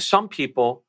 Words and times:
some 0.00 0.28
people, 0.28 0.84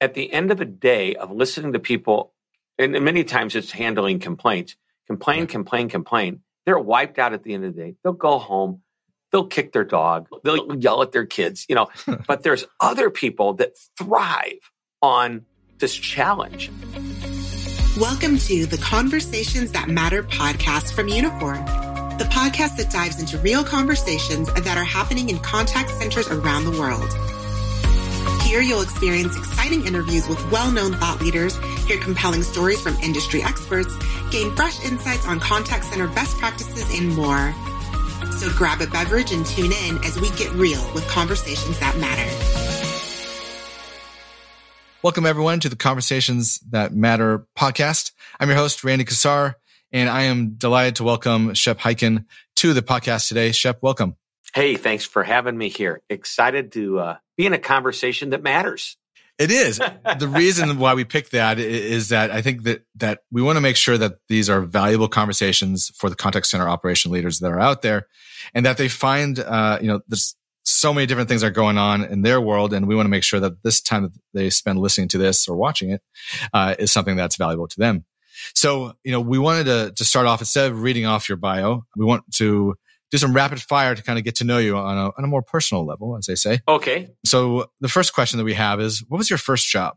at 0.00 0.14
the 0.14 0.32
end 0.32 0.50
of 0.50 0.60
a 0.60 0.64
day 0.64 1.14
of 1.14 1.30
listening 1.30 1.72
to 1.72 1.78
people, 1.78 2.32
and 2.78 2.92
many 3.04 3.24
times 3.24 3.56
it's 3.56 3.70
handling 3.70 4.18
complaints, 4.18 4.76
complain, 5.06 5.40
yeah. 5.40 5.46
complain, 5.46 5.88
complain. 5.88 6.40
They're 6.66 6.78
wiped 6.78 7.18
out 7.18 7.32
at 7.32 7.42
the 7.42 7.54
end 7.54 7.64
of 7.64 7.74
the 7.74 7.80
day. 7.80 7.94
They'll 8.02 8.12
go 8.12 8.38
home. 8.38 8.82
They'll 9.32 9.46
kick 9.46 9.72
their 9.72 9.84
dog. 9.84 10.28
They'll 10.44 10.76
yell 10.76 11.02
at 11.02 11.12
their 11.12 11.26
kids, 11.26 11.66
you 11.68 11.74
know. 11.74 11.88
but 12.26 12.42
there's 12.42 12.66
other 12.80 13.10
people 13.10 13.54
that 13.54 13.72
thrive 13.98 14.70
on 15.00 15.46
this 15.78 15.94
challenge. 15.94 16.70
Welcome 17.98 18.38
to 18.38 18.66
the 18.66 18.78
Conversations 18.82 19.72
That 19.72 19.88
Matter 19.88 20.22
podcast 20.22 20.92
from 20.92 21.08
Uniphore, 21.08 22.18
the 22.18 22.24
podcast 22.24 22.76
that 22.76 22.90
dives 22.90 23.20
into 23.20 23.38
real 23.38 23.64
conversations 23.64 24.52
that 24.52 24.76
are 24.76 24.84
happening 24.84 25.30
in 25.30 25.38
contact 25.38 25.90
centers 25.90 26.28
around 26.28 26.64
the 26.64 26.78
world. 26.78 27.35
Here 28.56 28.64
you'll 28.64 28.80
experience 28.80 29.36
exciting 29.36 29.86
interviews 29.86 30.26
with 30.26 30.50
well-known 30.50 30.94
thought 30.94 31.20
leaders, 31.20 31.58
hear 31.84 31.98
compelling 31.98 32.42
stories 32.42 32.80
from 32.80 32.94
industry 33.02 33.42
experts, 33.42 33.94
gain 34.30 34.56
fresh 34.56 34.82
insights 34.82 35.26
on 35.26 35.40
contact 35.40 35.84
center 35.84 36.08
best 36.08 36.38
practices, 36.38 36.98
and 36.98 37.14
more. 37.14 37.54
So 38.32 38.48
grab 38.56 38.80
a 38.80 38.86
beverage 38.86 39.30
and 39.30 39.44
tune 39.44 39.72
in 39.72 40.02
as 40.04 40.18
we 40.18 40.30
get 40.38 40.50
real 40.52 40.82
with 40.94 41.06
conversations 41.06 41.78
that 41.80 41.98
matter. 41.98 42.24
Welcome 45.02 45.26
everyone 45.26 45.60
to 45.60 45.68
the 45.68 45.76
Conversations 45.76 46.58
That 46.70 46.94
Matter 46.94 47.46
podcast. 47.58 48.12
I'm 48.40 48.48
your 48.48 48.56
host, 48.56 48.82
Randy 48.82 49.04
Kassar, 49.04 49.56
and 49.92 50.08
I 50.08 50.22
am 50.22 50.54
delighted 50.54 50.96
to 50.96 51.04
welcome 51.04 51.52
Shep 51.52 51.78
Hyken 51.78 52.24
to 52.54 52.72
the 52.72 52.80
podcast 52.80 53.28
today. 53.28 53.52
Shep, 53.52 53.82
welcome. 53.82 54.16
Hey, 54.54 54.76
thanks 54.76 55.04
for 55.04 55.22
having 55.22 55.58
me 55.58 55.68
here. 55.68 56.00
Excited 56.08 56.72
to 56.72 57.00
uh, 57.00 57.16
be 57.36 57.46
in 57.46 57.52
a 57.52 57.58
conversation 57.58 58.30
that 58.30 58.42
matters. 58.42 58.96
It 59.38 59.50
is. 59.50 59.78
the 60.18 60.28
reason 60.28 60.78
why 60.78 60.94
we 60.94 61.04
picked 61.04 61.32
that 61.32 61.58
is 61.58 62.08
that 62.08 62.30
I 62.30 62.42
think 62.42 62.62
that 62.64 62.82
that 62.96 63.20
we 63.30 63.42
want 63.42 63.56
to 63.56 63.60
make 63.60 63.76
sure 63.76 63.98
that 63.98 64.14
these 64.28 64.48
are 64.48 64.62
valuable 64.62 65.08
conversations 65.08 65.90
for 65.96 66.08
the 66.08 66.16
contact 66.16 66.46
center 66.46 66.68
operation 66.68 67.12
leaders 67.12 67.40
that 67.40 67.52
are 67.52 67.60
out 67.60 67.82
there, 67.82 68.06
and 68.54 68.64
that 68.64 68.78
they 68.78 68.88
find, 68.88 69.38
uh, 69.38 69.78
you 69.80 69.88
know, 69.88 70.00
there's 70.08 70.36
so 70.64 70.92
many 70.92 71.06
different 71.06 71.28
things 71.28 71.44
are 71.44 71.50
going 71.50 71.78
on 71.78 72.04
in 72.04 72.22
their 72.22 72.40
world, 72.40 72.72
and 72.72 72.88
we 72.88 72.96
want 72.96 73.06
to 73.06 73.10
make 73.10 73.22
sure 73.22 73.40
that 73.40 73.62
this 73.62 73.80
time 73.80 74.04
that 74.04 74.12
they 74.34 74.50
spend 74.50 74.78
listening 74.78 75.08
to 75.08 75.18
this 75.18 75.46
or 75.46 75.56
watching 75.56 75.90
it 75.90 76.02
uh, 76.52 76.74
is 76.78 76.90
something 76.90 77.16
that's 77.16 77.36
valuable 77.36 77.68
to 77.68 77.78
them. 77.78 78.04
So, 78.54 78.94
you 79.04 79.12
know, 79.12 79.20
we 79.20 79.38
wanted 79.38 79.64
to 79.64 79.92
to 79.96 80.04
start 80.04 80.26
off 80.26 80.40
instead 80.40 80.70
of 80.70 80.82
reading 80.82 81.06
off 81.06 81.28
your 81.28 81.36
bio, 81.36 81.84
we 81.94 82.04
want 82.04 82.24
to 82.36 82.76
do 83.10 83.18
some 83.18 83.32
rapid 83.32 83.60
fire 83.60 83.94
to 83.94 84.02
kind 84.02 84.18
of 84.18 84.24
get 84.24 84.36
to 84.36 84.44
know 84.44 84.58
you 84.58 84.76
on 84.76 84.98
a, 84.98 85.06
on 85.16 85.24
a 85.24 85.26
more 85.26 85.42
personal 85.42 85.86
level, 85.86 86.16
as 86.16 86.26
they 86.26 86.34
say. 86.34 86.58
Okay. 86.66 87.10
So 87.24 87.70
the 87.80 87.88
first 87.88 88.14
question 88.14 88.38
that 88.38 88.44
we 88.44 88.54
have 88.54 88.80
is, 88.80 89.04
what 89.08 89.18
was 89.18 89.30
your 89.30 89.38
first 89.38 89.68
job? 89.68 89.96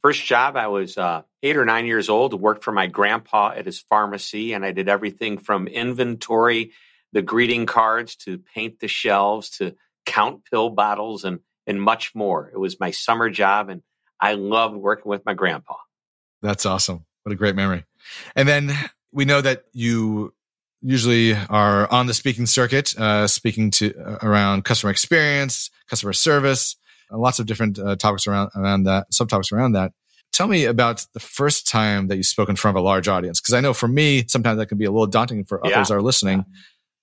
First 0.00 0.24
job, 0.24 0.56
I 0.56 0.68
was 0.68 0.96
uh, 0.96 1.22
eight 1.42 1.56
or 1.56 1.64
nine 1.64 1.86
years 1.86 2.08
old. 2.08 2.32
Worked 2.32 2.64
for 2.64 2.72
my 2.72 2.86
grandpa 2.86 3.52
at 3.54 3.66
his 3.66 3.80
pharmacy, 3.80 4.54
and 4.54 4.64
I 4.64 4.72
did 4.72 4.88
everything 4.88 5.36
from 5.36 5.66
inventory, 5.66 6.72
the 7.12 7.20
greeting 7.20 7.66
cards, 7.66 8.16
to 8.16 8.38
paint 8.38 8.80
the 8.80 8.88
shelves, 8.88 9.50
to 9.58 9.76
count 10.06 10.44
pill 10.50 10.70
bottles, 10.70 11.24
and 11.24 11.40
and 11.66 11.82
much 11.82 12.14
more. 12.14 12.50
It 12.50 12.58
was 12.58 12.80
my 12.80 12.92
summer 12.92 13.28
job, 13.28 13.68
and 13.68 13.82
I 14.18 14.34
loved 14.34 14.74
working 14.74 15.10
with 15.10 15.26
my 15.26 15.34
grandpa. 15.34 15.74
That's 16.40 16.64
awesome. 16.64 17.04
What 17.24 17.32
a 17.32 17.36
great 17.36 17.54
memory. 17.54 17.84
And 18.34 18.48
then 18.48 18.72
we 19.12 19.26
know 19.26 19.42
that 19.42 19.64
you 19.72 20.32
usually 20.82 21.34
are 21.34 21.90
on 21.92 22.06
the 22.06 22.14
speaking 22.14 22.46
circuit, 22.46 22.98
uh, 22.98 23.26
speaking 23.26 23.70
to 23.72 23.94
uh, 23.94 24.18
around 24.22 24.64
customer 24.64 24.90
experience, 24.90 25.70
customer 25.88 26.12
service, 26.12 26.76
uh, 27.12 27.18
lots 27.18 27.38
of 27.38 27.46
different 27.46 27.78
uh, 27.78 27.96
topics 27.96 28.26
around 28.26 28.50
around 28.56 28.84
that, 28.84 29.06
subtopics 29.12 29.52
around 29.52 29.72
that. 29.72 29.92
Tell 30.32 30.46
me 30.46 30.64
about 30.64 31.04
the 31.12 31.20
first 31.20 31.68
time 31.68 32.08
that 32.08 32.16
you 32.16 32.22
spoke 32.22 32.48
in 32.48 32.56
front 32.56 32.76
of 32.76 32.82
a 32.82 32.84
large 32.84 33.08
audience, 33.08 33.40
because 33.40 33.54
I 33.54 33.60
know 33.60 33.74
for 33.74 33.88
me 33.88 34.24
sometimes 34.28 34.58
that 34.58 34.66
can 34.66 34.78
be 34.78 34.84
a 34.84 34.90
little 34.90 35.06
daunting 35.06 35.44
for 35.44 35.64
others 35.64 35.88
that 35.88 35.94
are 35.94 36.02
listening. 36.02 36.44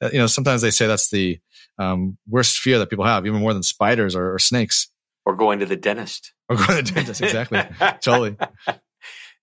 Yeah. 0.02 0.08
Uh, 0.08 0.12
you 0.14 0.20
know, 0.20 0.28
sometimes 0.28 0.62
they 0.62 0.72
say 0.72 0.88
that's 0.88 1.10
the 1.10 1.40
um, 1.80 2.18
worst 2.30 2.58
fear 2.58 2.80
that 2.80 2.90
people 2.90 3.06
have, 3.06 3.26
even 3.26 3.42
more 3.42 3.54
than 3.54 3.64
spiders 3.64 4.16
or, 4.16 4.34
or 4.34 4.40
snakes, 4.40 4.90
or 5.26 5.36
going 5.36 5.60
to 5.60 5.66
the 5.66 5.76
dentist. 5.76 6.34
Or 6.50 6.56
going 6.56 6.84
to 6.84 6.84
the 6.84 6.92
dentist, 6.92 7.22
exactly, 7.22 7.62
totally. 8.02 8.38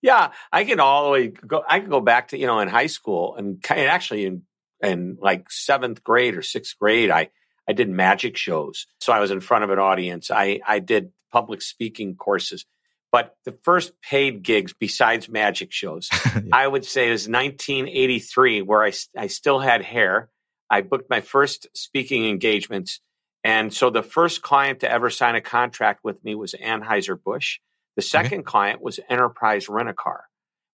Yeah, 0.05 0.33
I 0.53 0.65
can 0.65 0.81
all 0.81 1.07
the 1.07 1.11
way 1.11 1.29
go. 1.29 1.63
I 1.67 1.81
can 1.81 1.89
go 1.89 2.03
back 2.03 2.29
to 2.29 2.39
you 2.39 2.47
know 2.47 2.59
in 2.59 2.69
high 2.69 2.89
school 2.89 3.37
and, 3.37 3.65
and 3.71 3.89
actually 3.89 4.27
in 4.27 4.43
in 4.83 5.17
like 5.19 5.51
seventh 5.51 6.05
grade 6.05 6.37
or 6.37 6.43
sixth 6.43 6.79
grade, 6.79 7.11
I 7.11 7.31
I 7.67 7.73
did 7.73 7.89
magic 7.89 8.37
shows. 8.37 8.87
So 9.01 9.15
I 9.15 9.21
was 9.21 9.31
in 9.31 9.41
front 9.41 9.65
of 9.65 9.71
an 9.71 9.79
audience. 9.79 10.31
I 10.31 10.61
I 10.67 10.81
did 10.81 11.13
public 11.33 11.63
speaking 11.63 12.17
courses. 12.17 12.67
But 13.13 13.35
the 13.47 13.57
first 13.63 13.93
paid 14.03 14.43
gigs 14.43 14.75
besides 14.79 15.31
magic 15.31 15.73
shows, 15.73 16.11
yeah. 16.35 16.43
I 16.53 16.67
would 16.67 16.85
say 16.85 17.05
is 17.05 17.27
1983, 17.27 18.61
where 18.61 18.85
I, 18.85 18.93
I 19.17 19.29
still 19.29 19.59
had 19.59 19.81
hair. 19.81 20.29
I 20.69 20.83
booked 20.83 21.09
my 21.09 21.23
first 21.23 21.67
speaking 21.75 22.29
engagements. 22.29 23.01
And 23.43 23.73
so 23.73 23.89
the 23.89 24.03
first 24.03 24.43
client 24.43 24.81
to 24.81 24.91
ever 24.91 25.09
sign 25.09 25.35
a 25.35 25.41
contract 25.41 26.01
with 26.03 26.23
me 26.25 26.35
was 26.35 26.55
Anheuser-Busch. 26.55 27.61
The 27.97 28.03
second 28.03 28.41
okay. 28.41 28.43
client 28.43 28.83
was 28.83 29.01
Enterprise 29.09 29.69
Rent 29.69 29.89
a 29.89 29.95
Car, 29.95 30.25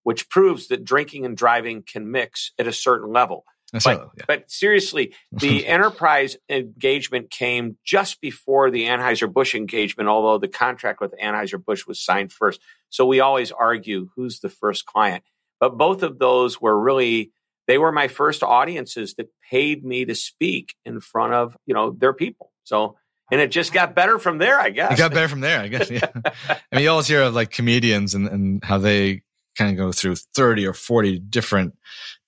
which 0.03 0.29
proves 0.29 0.69
that 0.69 0.85
drinking 0.85 1.25
and 1.25 1.37
driving 1.37 1.83
can 1.83 2.11
mix 2.11 2.53
at 2.59 2.67
a 2.67 2.73
certain 2.73 3.13
level. 3.13 3.45
But, 3.73 4.11
yeah. 4.17 4.25
but, 4.27 4.51
seriously, 4.51 5.15
the 5.33 5.67
enterprise 5.67 6.37
engagement 6.49 7.31
came 7.31 7.77
just 7.85 8.21
before 8.21 8.71
the 8.71 8.85
Anheuser-Busch 8.85 9.55
engagement, 9.55 10.09
although 10.09 10.39
the 10.39 10.49
contract 10.49 11.01
with 11.01 11.15
Anheuser-Busch 11.23 11.87
was 11.87 12.03
signed 12.03 12.33
first. 12.33 12.61
So 12.89 13.07
we 13.07 13.21
always 13.21 13.53
argue 13.53 14.11
who's 14.17 14.41
the 14.41 14.49
first 14.49 14.87
client. 14.87 15.23
But 15.61 15.77
both 15.77 16.03
of 16.03 16.19
those 16.19 16.61
were 16.61 16.79
really, 16.79 17.33
they 17.69 17.79
were 17.79 17.93
my 17.93 18.09
first 18.09 18.43
audiences 18.43 19.15
that 19.15 19.29
paid 19.49 19.85
me 19.85 20.05
to 20.07 20.15
speak 20.15 20.75
in 20.85 21.01
front 21.01 21.35
of, 21.35 21.57
you 21.67 21.75
know, 21.75 21.91
their 21.91 22.15
people. 22.15 22.51
So 22.65 22.97
and 23.31 23.41
it 23.41 23.51
just 23.51 23.73
got 23.73 23.95
better 23.95 24.19
from 24.19 24.39
there, 24.39 24.59
I 24.59 24.71
guess. 24.71 24.93
It 24.93 24.99
got 24.99 25.13
better 25.13 25.29
from 25.29 25.41
there, 25.41 25.61
I 25.61 25.69
guess. 25.69 25.91
Yeah. 25.91 26.07
I 26.15 26.59
mean, 26.73 26.85
you 26.85 26.91
always 26.91 27.07
hear 27.07 27.23
of 27.23 27.35
like 27.35 27.51
comedians 27.51 28.15
and, 28.15 28.29
and 28.29 28.65
how 28.65 28.79
they 28.79 29.23
kind 29.57 29.71
of 29.71 29.77
go 29.77 29.93
through 29.93 30.17
30 30.17 30.67
or 30.67 30.73
40 30.73 31.19
different 31.19 31.77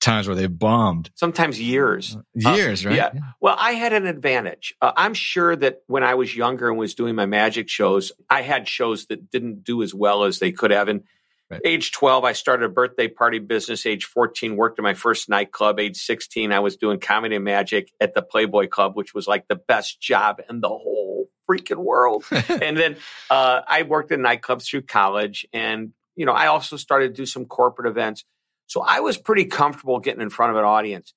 times 0.00 0.26
where 0.26 0.36
they 0.36 0.46
bombed. 0.46 1.10
Sometimes 1.14 1.60
years. 1.60 2.16
Uh, 2.44 2.52
years, 2.52 2.84
uh, 2.84 2.90
right? 2.90 2.96
Yeah. 2.96 3.10
yeah. 3.14 3.20
Well, 3.40 3.56
I 3.58 3.72
had 3.72 3.92
an 3.92 4.06
advantage. 4.06 4.74
Uh, 4.82 4.92
I'm 4.96 5.14
sure 5.14 5.54
that 5.56 5.82
when 5.86 6.02
I 6.02 6.14
was 6.14 6.36
younger 6.36 6.68
and 6.68 6.78
was 6.78 6.94
doing 6.94 7.14
my 7.14 7.26
magic 7.26 7.68
shows, 7.68 8.12
I 8.28 8.42
had 8.42 8.68
shows 8.68 9.06
that 9.06 9.30
didn't 9.30 9.64
do 9.64 9.82
as 9.82 9.94
well 9.94 10.24
as 10.24 10.40
they 10.40 10.52
could 10.52 10.72
have. 10.72 10.88
And 10.88 11.04
Right. 11.50 11.60
Age 11.64 11.92
12, 11.92 12.24
I 12.24 12.32
started 12.32 12.64
a 12.64 12.68
birthday 12.70 13.08
party 13.08 13.38
business. 13.38 13.84
Age 13.84 14.06
14, 14.06 14.56
worked 14.56 14.78
in 14.78 14.82
my 14.82 14.94
first 14.94 15.28
nightclub. 15.28 15.78
Age 15.78 15.98
16, 15.98 16.50
I 16.50 16.60
was 16.60 16.76
doing 16.76 16.98
comedy 16.98 17.36
and 17.36 17.44
magic 17.44 17.90
at 18.00 18.14
the 18.14 18.22
Playboy 18.22 18.68
Club, 18.68 18.96
which 18.96 19.12
was 19.12 19.26
like 19.26 19.48
the 19.48 19.56
best 19.56 20.00
job 20.00 20.40
in 20.48 20.60
the 20.60 20.68
whole 20.68 21.28
freaking 21.48 21.76
world. 21.76 22.24
and 22.48 22.76
then 22.76 22.96
uh, 23.28 23.60
I 23.66 23.82
worked 23.82 24.12
in 24.12 24.20
nightclubs 24.20 24.66
through 24.66 24.82
college. 24.82 25.46
And, 25.52 25.92
you 26.16 26.24
know, 26.24 26.32
I 26.32 26.46
also 26.46 26.76
started 26.76 27.08
to 27.08 27.14
do 27.14 27.26
some 27.26 27.44
corporate 27.44 27.90
events. 27.90 28.24
So 28.66 28.80
I 28.80 29.00
was 29.00 29.18
pretty 29.18 29.44
comfortable 29.44 29.98
getting 30.00 30.22
in 30.22 30.30
front 30.30 30.52
of 30.52 30.56
an 30.56 30.64
audience. 30.64 31.12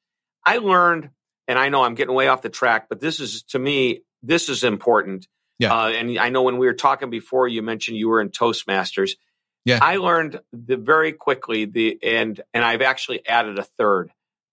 I 0.45 0.57
learned, 0.57 1.11
and 1.47 1.57
I 1.57 1.69
know 1.69 1.83
I'm 1.83 1.95
getting 1.95 2.13
way 2.13 2.27
off 2.27 2.41
the 2.41 2.49
track, 2.49 2.87
but 2.89 2.99
this 2.99 3.19
is, 3.19 3.43
to 3.49 3.59
me, 3.59 4.01
this 4.21 4.49
is 4.49 4.63
important. 4.63 5.27
Yeah. 5.59 5.73
Uh, 5.73 5.89
and 5.89 6.19
I 6.19 6.29
know 6.29 6.43
when 6.43 6.57
we 6.57 6.65
were 6.65 6.73
talking 6.73 7.09
before, 7.09 7.47
you 7.47 7.61
mentioned 7.61 7.97
you 7.97 8.09
were 8.09 8.19
in 8.19 8.29
Toastmasters. 8.29 9.11
Yeah. 9.65 9.79
I 9.81 9.97
learned 9.97 10.39
the 10.53 10.77
very 10.77 11.11
quickly 11.11 11.65
the 11.65 11.99
and 12.03 12.39
and 12.53 12.63
I've 12.63 12.81
actually 12.81 13.27
added 13.27 13.59
a 13.59 13.63
third 13.63 14.11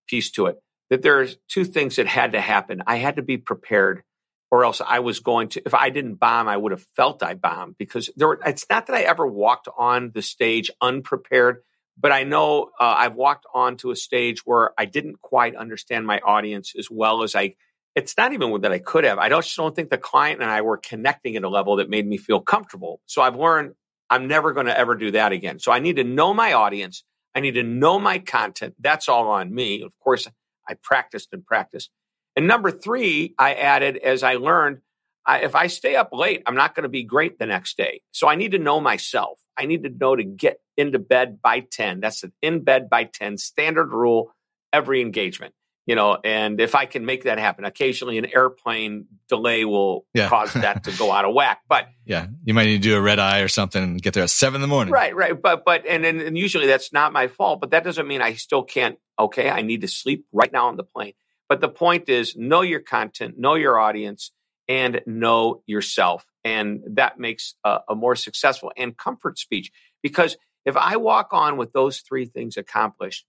piece 0.09 0.31
to 0.33 0.47
it 0.47 0.57
that 0.91 1.03
there's 1.03 1.37
two 1.49 1.65
things 1.65 1.97
that 1.97 2.07
had 2.07 2.33
to 2.33 2.41
happen. 2.41 2.83
I 2.87 2.97
had 2.97 3.17
to 3.17 3.23
be 3.23 3.37
prepared 3.37 4.03
or 4.51 4.65
else 4.65 4.81
I 4.87 5.01
was 5.01 5.21
going 5.21 5.49
to 5.51 5.63
if 5.65 5.75
I 5.75 5.91
didn't 5.91 6.15
bomb 6.15 6.49
I 6.49 6.57
would 6.57 6.73
have 6.73 6.85
felt 6.97 7.23
I 7.23 7.35
bombed 7.35 7.77
because 7.79 8.11
there 8.17 8.29
were 8.29 8.41
it's 8.45 8.67
not 8.71 8.87
that 8.87 8.97
I 8.97 9.03
ever 9.03 9.27
walked 9.27 9.69
on 9.77 10.13
the 10.15 10.23
stage 10.23 10.71
unprepared 10.81 11.63
but 11.99 12.11
I 12.11 12.25
know 12.25 12.71
uh, 12.81 12.95
I've 12.99 13.15
walked 13.15 13.45
onto 13.53 13.91
a 13.91 13.97
stage 13.97 14.47
where 14.47 14.73
I 14.79 14.87
didn't 14.87 15.21
quite 15.21 15.57
understand 15.57 16.07
my 16.07 16.21
audience 16.21 16.73
as 16.79 16.91
well 16.91 17.23
as 17.23 17.35
I 17.35 17.55
it's 17.95 18.17
not 18.17 18.33
even 18.33 18.63
that 18.63 18.73
I 18.73 18.79
could 18.79 19.05
have. 19.05 19.19
I 19.19 19.29
just 19.29 19.55
don't 19.55 19.77
think 19.77 19.91
the 19.91 19.99
client 19.99 20.41
and 20.41 20.51
I 20.51 20.63
were 20.63 20.79
connecting 20.79 21.37
at 21.37 21.45
a 21.45 21.49
level 21.49 21.77
that 21.77 21.91
made 21.91 22.07
me 22.07 22.17
feel 22.17 22.41
comfortable. 22.41 23.01
So 23.07 23.21
I've 23.21 23.37
learned 23.37 23.75
I'm 24.13 24.29
never 24.29 24.53
going 24.53 24.67
to 24.67 24.79
ever 24.79 24.95
do 24.95 25.13
that 25.13 25.33
again. 25.33 25.59
So 25.59 25.73
I 25.73 25.79
need 25.79 25.97
to 25.97 26.05
know 26.05 26.35
my 26.35 26.53
audience. 26.53 27.03
I 27.35 27.41
need 27.41 27.55
to 27.55 27.63
know 27.63 27.99
my 27.99 28.19
content. 28.19 28.75
That's 28.79 29.09
all 29.09 29.31
on 29.31 29.55
me. 29.55 29.81
Of 29.81 29.99
course, 30.01 30.29
I 30.69 30.75
practiced 30.75 31.31
and 31.33 31.47
practiced. 31.47 31.91
And 32.37 32.47
number 32.47 32.71
three, 32.71 33.35
I 33.39 33.55
added 33.55 33.97
as 33.97 34.23
I 34.23 34.35
learned, 34.35 34.81
I, 35.25 35.39
if 35.41 35.55
I 35.55 35.69
stay 35.69 35.97
up 35.97 36.11
late, 36.13 36.43
I'm 36.45 36.55
not 36.55 36.75
going 36.75 36.83
to 36.83 36.91
be 36.91 37.05
great 37.05 37.39
the 37.39 37.47
next 37.47 37.79
day. 37.79 38.03
So 38.11 38.29
I 38.29 38.35
need 38.35 38.53
to 38.53 38.59
know 38.59 38.81
myself. 38.81 39.41
I 39.57 39.65
need 39.65 39.83
to 39.85 39.89
know 39.89 40.15
to 40.15 40.25
get 40.25 40.61
into 40.77 40.99
bed 40.99 41.41
by 41.41 41.61
10. 41.61 42.01
That's 42.01 42.23
an 42.23 42.35
in 42.43 42.65
bed 42.65 42.91
by 42.91 43.05
10 43.05 43.39
standard 43.39 43.93
rule 43.93 44.35
every 44.75 45.01
engagement. 45.01 45.55
You 45.87 45.97
know, 45.97 46.17
and 46.23 46.61
if 46.61 46.75
I 46.75 46.87
can 46.87 47.05
make 47.05 47.25
that 47.25 47.39
happen, 47.39 47.65
occasionally 47.65 48.19
an 48.19 48.27
airplane 48.27 49.07
delay 49.29 49.65
will 49.65 50.07
yeah. 50.15 50.29
cause 50.29 50.53
that 50.53 50.85
to 50.85 50.93
go 50.93 51.11
out 51.11 51.25
of 51.25 51.35
whack. 51.35 51.63
But 51.69 51.89
yeah, 52.05 52.29
you 52.45 52.55
might 52.55 52.67
need 52.67 52.83
to 52.83 52.89
do 52.89 52.97
a 52.97 53.01
red 53.01 53.19
eye 53.19 53.41
or 53.41 53.49
something 53.49 53.83
and 53.83 54.03
get 54.03 54.15
there 54.15 54.23
at 54.23 54.31
seven 54.31 54.57
in 54.57 54.61
the 54.63 54.69
morning. 54.69 54.93
Right, 54.93 55.15
right. 55.15 55.41
But 55.41 55.65
but 55.65 55.85
and, 55.87 56.05
and 56.07 56.21
and 56.21 56.39
usually 56.39 56.67
that's 56.67 56.93
not 56.93 57.13
my 57.13 57.27
fault. 57.27 57.61
But 57.61 57.71
that 57.71 57.83
doesn't 57.83 58.07
mean 58.07 58.23
I 58.23 58.35
still 58.35 58.63
can't. 58.63 58.99
Okay, 59.19 59.51
I 59.51 59.63
need 59.63 59.81
to 59.81 59.89
sleep 59.89 60.27
right 60.33 60.53
now 60.53 60.69
on 60.69 60.77
the 60.77 60.85
plane. 60.85 61.15
But 61.49 61.61
the 61.61 61.69
point 61.69 62.09
is, 62.09 62.37
know 62.37 62.63
your 62.63 62.81
content, 62.81 63.39
know 63.39 63.57
your 63.57 63.79
audience, 63.79 64.31
and 64.69 65.03
know 65.05 65.63
yourself, 65.67 66.25
and 66.45 66.81
that 66.93 67.19
makes 67.19 67.55
a, 67.65 67.81
a 67.91 67.95
more 67.97 68.15
successful 68.15 68.73
and 68.77 68.97
comfort 68.97 69.39
speech. 69.39 69.73
Because 70.01 70.37
if 70.65 70.77
I 70.77 70.97
walk 70.97 71.31
on 71.33 71.57
with 71.57 71.73
those 71.73 71.99
three 71.99 72.27
things 72.27 72.57
accomplished, 72.57 73.27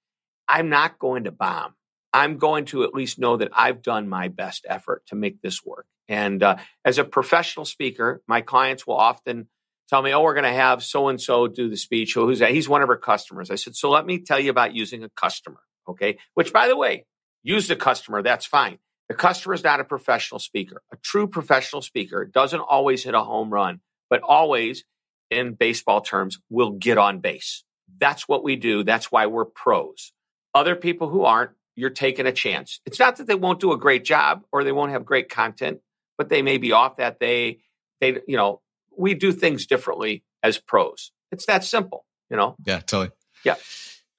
I'm 0.48 0.70
not 0.70 1.00
going 1.00 1.24
to 1.24 1.32
bomb 1.32 1.74
I'm 2.13 2.38
going 2.38 2.65
to 2.65 2.83
at 2.83 2.94
least 2.94 3.19
know 3.19 3.38
that 3.38 3.50
I've 3.54 3.81
done 3.81 4.07
my 4.07 4.27
best 4.27 4.65
effort 4.69 5.04
to 5.07 5.15
make 5.15 5.42
this 5.42 5.65
work. 5.65 5.88
And 6.07 6.44
uh, 6.44 6.57
as 6.86 7.00
a 7.00 7.04
professional 7.04 7.65
speaker, 7.65 8.21
my 8.27 8.42
clients 8.42 8.86
will 8.86 8.98
often 8.98 9.48
tell 9.89 10.01
me, 10.01 10.13
"Oh, 10.13 10.21
we're 10.21 10.33
going 10.33 10.44
to 10.44 10.54
have 10.54 10.83
so 10.83 11.07
and 11.07 11.19
so 11.19 11.48
do 11.48 11.69
the 11.69 11.77
speech." 11.77 12.13
Who's 12.13 12.39
that? 12.39 12.51
He's 12.51 12.69
one 12.69 12.83
of 12.83 12.89
our 12.89 12.98
customers. 12.98 13.50
I 13.50 13.56
said, 13.56 13.75
"So 13.75 13.89
let 13.89 14.06
me 14.06 14.19
tell 14.19 14.39
you 14.39 14.51
about 14.51 14.75
using 14.75 15.04
a 15.04 15.10
customer." 15.10 15.60
Okay, 15.88 16.18
which 16.33 16.54
by 16.54 16.68
the 16.68 16.77
way, 16.77 17.06
use 17.42 17.68
the 17.68 17.75
customer. 17.75 18.21
That's 18.21 18.45
fine. 18.45 18.77
The 19.10 19.15
customer 19.15 19.54
is 19.54 19.63
not 19.63 19.80
a 19.80 19.83
professional 19.86 20.39
speaker. 20.39 20.81
A 20.92 20.98
true 20.98 21.27
professional 21.27 21.81
speaker 21.81 22.25
doesn't 22.25 22.62
always 22.62 23.04
hit 23.04 23.13
a 23.13 23.21
home 23.21 23.50
run, 23.50 23.81
but 24.10 24.21
always, 24.24 24.86
in 25.30 25.54
baseball 25.54 26.01
terms, 26.01 26.39
will 26.50 26.71
get 26.71 26.98
on 26.98 27.19
base. 27.19 27.63
That's 28.00 28.27
what 28.27 28.44
we 28.44 28.56
do. 28.56 28.83
That's 28.83 29.12
why 29.12 29.25
we're 29.27 29.45
pros. 29.45 30.13
Other 30.56 30.75
people 30.75 31.10
who 31.10 31.24
aren't 31.24 31.51
you're 31.75 31.90
taking 31.90 32.25
a 32.25 32.31
chance. 32.31 32.80
It's 32.86 33.00
not 33.00 33.18
that 33.18 33.28
they 33.28 33.36
won't 33.36 33.60
do 33.60 33.72
a 33.72 33.78
great 33.78 34.04
job 34.04 34.44
or 34.52 34.64
they 34.64 34.72
won't 34.72 34.92
have 34.92 35.06
great 35.06 35.30
content, 35.30 35.80
but 36.18 36.30
they 36.30 36.42
may 36.42 36.58
be 36.58 36.72
off 36.72 36.98
that 36.98 37.20
day. 37.20 37.60
They, 38.00 38.20
you 38.28 38.38
know, 38.38 38.62
we 38.98 39.14
do 39.14 39.31
things 39.31 39.66
differently 39.66 40.24
as 40.44 40.58
pros. 40.58 41.12
It's 41.31 41.46
that 41.48 41.64
simple, 41.64 42.06
you 42.30 42.38
know? 42.38 42.56
Yeah, 42.66 42.80
totally. 42.80 43.12
Yeah. 43.44 43.56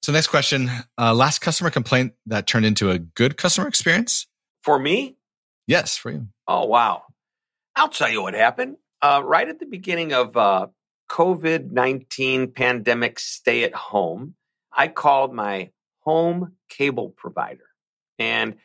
So 0.03 0.13
next 0.13 0.27
question, 0.27 0.71
uh, 0.99 1.15
last 1.15 1.41
customer 1.41 1.71
complaint 1.71 2.13
that 2.27 2.47
turned 2.47 2.67
into 2.67 2.91
a 2.91 2.99
good 2.99 3.37
customer 3.37 3.69
experience? 3.69 4.27
For 4.63 4.79
me? 4.79 5.17
Yes, 5.67 5.97
for 5.97 6.11
you. 6.11 6.29
Oh, 6.47 6.67
wow. 6.67 7.05
I'll 7.77 7.89
tell 7.89 8.11
you 8.11 8.23
what 8.23 8.35
happened. 8.35 8.77
Uh, 9.01 9.23
right 9.25 9.49
at 9.49 9.61
the 9.61 9.67
beginning 9.67 10.13
of 10.13 10.37
uh, 10.37 10.67
COVID 11.11 11.71
19 11.71 12.53
pandemic 12.53 13.19
stay 13.19 13.65
at 13.65 13.75
home, 13.75 14.35
I 14.73 14.89
called 14.89 15.35
my 15.35 15.71
home 16.05 16.53
cable 16.69 17.11
provider. 17.11 17.65
And 18.19 18.57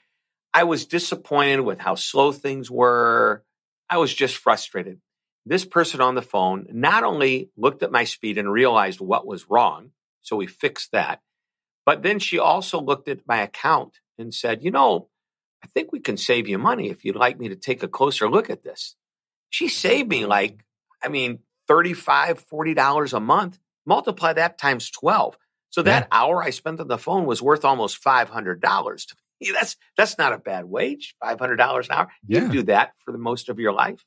I 0.54 0.64
was 0.64 0.86
disappointed 0.86 1.62
with 1.62 1.80
how 1.80 1.96
slow 1.96 2.32
things 2.32 2.70
were. 2.70 3.44
I 3.90 3.98
was 3.98 4.14
just 4.14 4.38
frustrated. 4.38 5.00
This 5.46 5.66
person 5.66 6.02
on 6.02 6.16
the 6.16 6.22
phone 6.22 6.68
not 6.72 7.04
only 7.04 7.50
looked 7.58 7.82
at 7.82 7.92
my 7.92 8.04
speed 8.04 8.38
and 8.38 8.52
realized 8.52 9.00
what 9.00 9.26
was 9.26 9.50
wrong, 9.50 9.92
so 10.22 10.36
we 10.36 10.48
fixed 10.48 10.92
that, 10.92 11.22
but 11.86 12.04
then 12.04 12.20
she 12.20 12.38
also 12.38 12.80
looked 12.80 13.08
at 13.08 13.28
my 13.28 13.42
account 13.42 14.00
and 14.18 14.34
said, 14.34 14.64
You 14.64 14.72
know, 14.72 15.08
I 15.64 15.68
think 15.68 15.92
we 15.92 16.00
can 16.00 16.18
save 16.18 16.48
you 16.48 16.58
money 16.58 16.90
if 16.90 17.04
you'd 17.04 17.16
like 17.16 17.40
me 17.40 17.50
to 17.50 17.56
take 17.56 17.84
a 17.84 17.88
closer 17.88 18.30
look 18.30 18.50
at 18.50 18.64
this. 18.64 18.96
She 19.50 19.68
saved 19.70 20.10
me 20.10 20.26
like, 20.26 20.64
I 21.04 21.08
mean, 21.08 21.40
$35, 21.70 22.46
$40 22.46 23.14
a 23.14 23.20
month. 23.20 23.60
Multiply 23.86 24.34
that 24.34 24.58
times 24.58 24.92
12. 24.92 25.38
So 25.70 25.84
that 25.84 26.04
yeah. 26.04 26.18
hour 26.18 26.44
I 26.44 26.50
spent 26.50 26.80
on 26.80 26.88
the 26.88 26.98
phone 26.98 27.26
was 27.26 27.42
worth 27.42 27.66
almost 27.66 27.98
five 27.98 28.30
hundred 28.30 28.62
dollars 28.62 29.06
to 29.08 29.16
me. 29.42 29.52
That's 29.54 29.78
that's 29.96 30.18
not 30.18 30.34
a 30.34 30.38
bad 30.38 30.66
wage. 30.66 31.16
Five 31.22 31.40
hundred 31.40 31.58
dollars 31.58 31.88
an 31.88 31.96
hour. 31.96 32.12
Yeah. 32.28 32.44
You 32.44 32.50
do 32.50 32.64
that 32.64 32.94
for 33.06 33.12
the 33.12 33.18
most 33.18 33.50
of 33.50 33.60
your 33.60 33.72
life. 33.72 34.04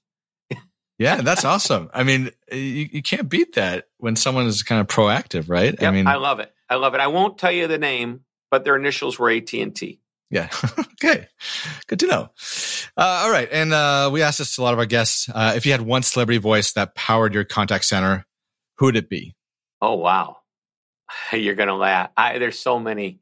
yeah, 0.99 1.23
that's 1.23 1.45
awesome. 1.45 1.89
I 1.95 2.03
mean, 2.03 2.31
you, 2.51 2.89
you 2.93 3.03
can't 3.03 3.29
beat 3.29 3.55
that 3.55 3.87
when 3.97 4.15
someone 4.15 4.47
is 4.47 4.63
kind 4.63 4.81
of 4.81 4.89
proactive, 4.89 5.49
right? 5.49 5.73
Yep, 5.73 5.83
I 5.83 5.91
mean, 5.91 6.07
I 6.07 6.17
love 6.17 6.41
it. 6.41 6.53
I 6.69 6.75
love 6.75 6.95
it. 6.95 7.01
I 7.01 7.07
won't 7.07 7.39
tell 7.39 7.51
you 7.51 7.67
the 7.67 7.79
name, 7.79 8.21
but 8.51 8.65
their 8.65 8.77
initials 8.77 9.19
were 9.19 9.31
AT 9.31 9.53
and 9.55 9.75
T. 9.75 10.03
Yeah. 10.33 10.49
okay. 10.79 11.29
Good 11.87 12.01
to 12.01 12.07
know. 12.07 12.31
Uh, 12.97 13.23
all 13.25 13.31
right. 13.31 13.49
And 13.53 13.73
uh, 13.73 14.09
we 14.13 14.23
asked 14.23 14.39
this 14.39 14.57
to 14.57 14.63
a 14.63 14.65
lot 14.65 14.73
of 14.73 14.79
our 14.79 14.87
guests. 14.87 15.29
Uh, 15.33 15.53
if 15.55 15.67
you 15.67 15.73
had 15.73 15.83
one 15.83 16.03
celebrity 16.03 16.39
voice 16.39 16.73
that 16.73 16.95
powered 16.95 17.35
your 17.35 17.45
contact 17.45 17.85
center, 17.85 18.27
who 18.79 18.87
would 18.87 18.97
it 18.97 19.11
be? 19.11 19.35
Oh, 19.83 19.97
wow. 19.97 20.39
You're 21.33 21.55
gonna 21.55 21.77
laugh. 21.77 22.11
I, 22.17 22.39
there's 22.39 22.59
so 22.59 22.79
many. 22.79 23.21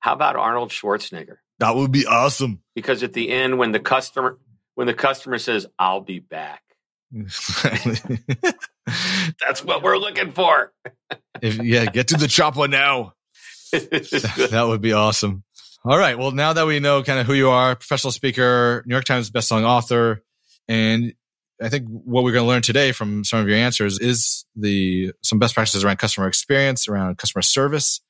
How 0.00 0.12
about 0.12 0.36
Arnold 0.36 0.70
Schwarzenegger? 0.70 1.36
That 1.58 1.74
would 1.74 1.90
be 1.90 2.06
awesome. 2.06 2.60
Because 2.74 3.02
at 3.02 3.12
the 3.12 3.30
end, 3.30 3.58
when 3.58 3.72
the 3.72 3.80
customer 3.80 4.38
when 4.74 4.86
the 4.86 4.94
customer 4.94 5.38
says, 5.38 5.66
"I'll 5.78 6.00
be 6.00 6.18
back," 6.18 6.62
that's 7.10 7.64
what 9.64 9.82
we're 9.82 9.96
looking 9.96 10.32
for. 10.32 10.72
if, 11.40 11.62
yeah, 11.62 11.86
get 11.86 12.08
to 12.08 12.16
the 12.16 12.28
chopper 12.28 12.68
now. 12.68 13.14
that 13.72 14.64
would 14.66 14.80
be 14.80 14.92
awesome. 14.92 15.42
All 15.84 15.98
right. 15.98 16.18
Well, 16.18 16.32
now 16.32 16.52
that 16.52 16.66
we 16.66 16.80
know 16.80 17.02
kind 17.02 17.20
of 17.20 17.26
who 17.26 17.34
you 17.34 17.50
are, 17.50 17.76
professional 17.76 18.12
speaker, 18.12 18.82
New 18.86 18.94
York 18.94 19.04
Times 19.04 19.30
bestselling 19.30 19.64
author, 19.64 20.22
and 20.68 21.14
I 21.60 21.68
think 21.68 21.86
what 21.88 22.22
we're 22.22 22.32
going 22.32 22.44
to 22.44 22.48
learn 22.48 22.62
today 22.62 22.92
from 22.92 23.24
some 23.24 23.40
of 23.40 23.48
your 23.48 23.56
answers 23.56 23.98
is 23.98 24.44
the 24.54 25.12
some 25.22 25.38
best 25.38 25.54
practices 25.54 25.84
around 25.84 25.98
customer 25.98 26.28
experience, 26.28 26.88
around 26.88 27.18
customer 27.18 27.42
service, 27.42 28.00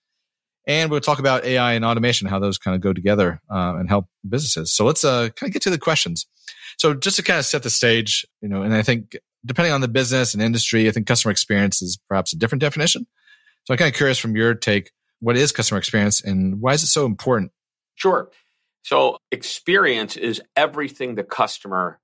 and 0.67 0.91
we'll 0.91 1.01
talk 1.01 1.21
about 1.21 1.45
AI 1.45 1.75
and 1.75 1.85
automation, 1.85 2.27
how 2.27 2.41
those 2.41 2.59
kind 2.59 2.75
of 2.75 2.81
go 2.81 2.93
together 2.93 3.41
uh, 3.51 3.77
and 3.77 3.89
help 3.89 4.07
businesses. 4.29 4.73
So 4.73 4.85
let's 4.85 5.05
uh, 5.05 5.29
kind 5.37 5.49
of 5.49 5.53
get 5.53 5.63
to 5.63 5.71
the 5.71 5.79
questions. 5.79 6.27
So 6.79 6.93
just 6.93 7.17
to 7.17 7.23
kind 7.23 7.39
of 7.39 7.45
set 7.45 7.63
the 7.63 7.71
stage, 7.71 8.27
you 8.41 8.49
know, 8.49 8.63
and 8.63 8.75
I 8.75 8.83
think 8.83 9.17
depending 9.45 9.73
on 9.73 9.81
the 9.81 9.89
business 9.89 10.35
and 10.35 10.43
industry, 10.43 10.89
I 10.89 10.91
think 10.91 11.07
customer 11.07 11.31
experience 11.31 11.83
is 11.83 11.99
perhaps 12.09 12.33
a 12.33 12.37
different 12.37 12.61
definition. 12.61 13.07
So 13.65 13.75
I'm 13.75 13.79
kind 13.79 13.89
of 13.89 13.97
curious 13.97 14.19
from 14.19 14.37
your 14.37 14.55
take, 14.55 14.91
what 15.21 15.37
is 15.37 15.53
customer 15.53 15.79
experience 15.79 16.21
and 16.21 16.61
why 16.61 16.73
is 16.73 16.83
it 16.83 16.89
so 16.89 17.07
important? 17.07 17.53
Sure. 17.95 18.29
So 18.83 19.19
experience 19.31 20.17
is 20.17 20.43
everything 20.57 21.15
the 21.15 21.25
customer 21.25 22.01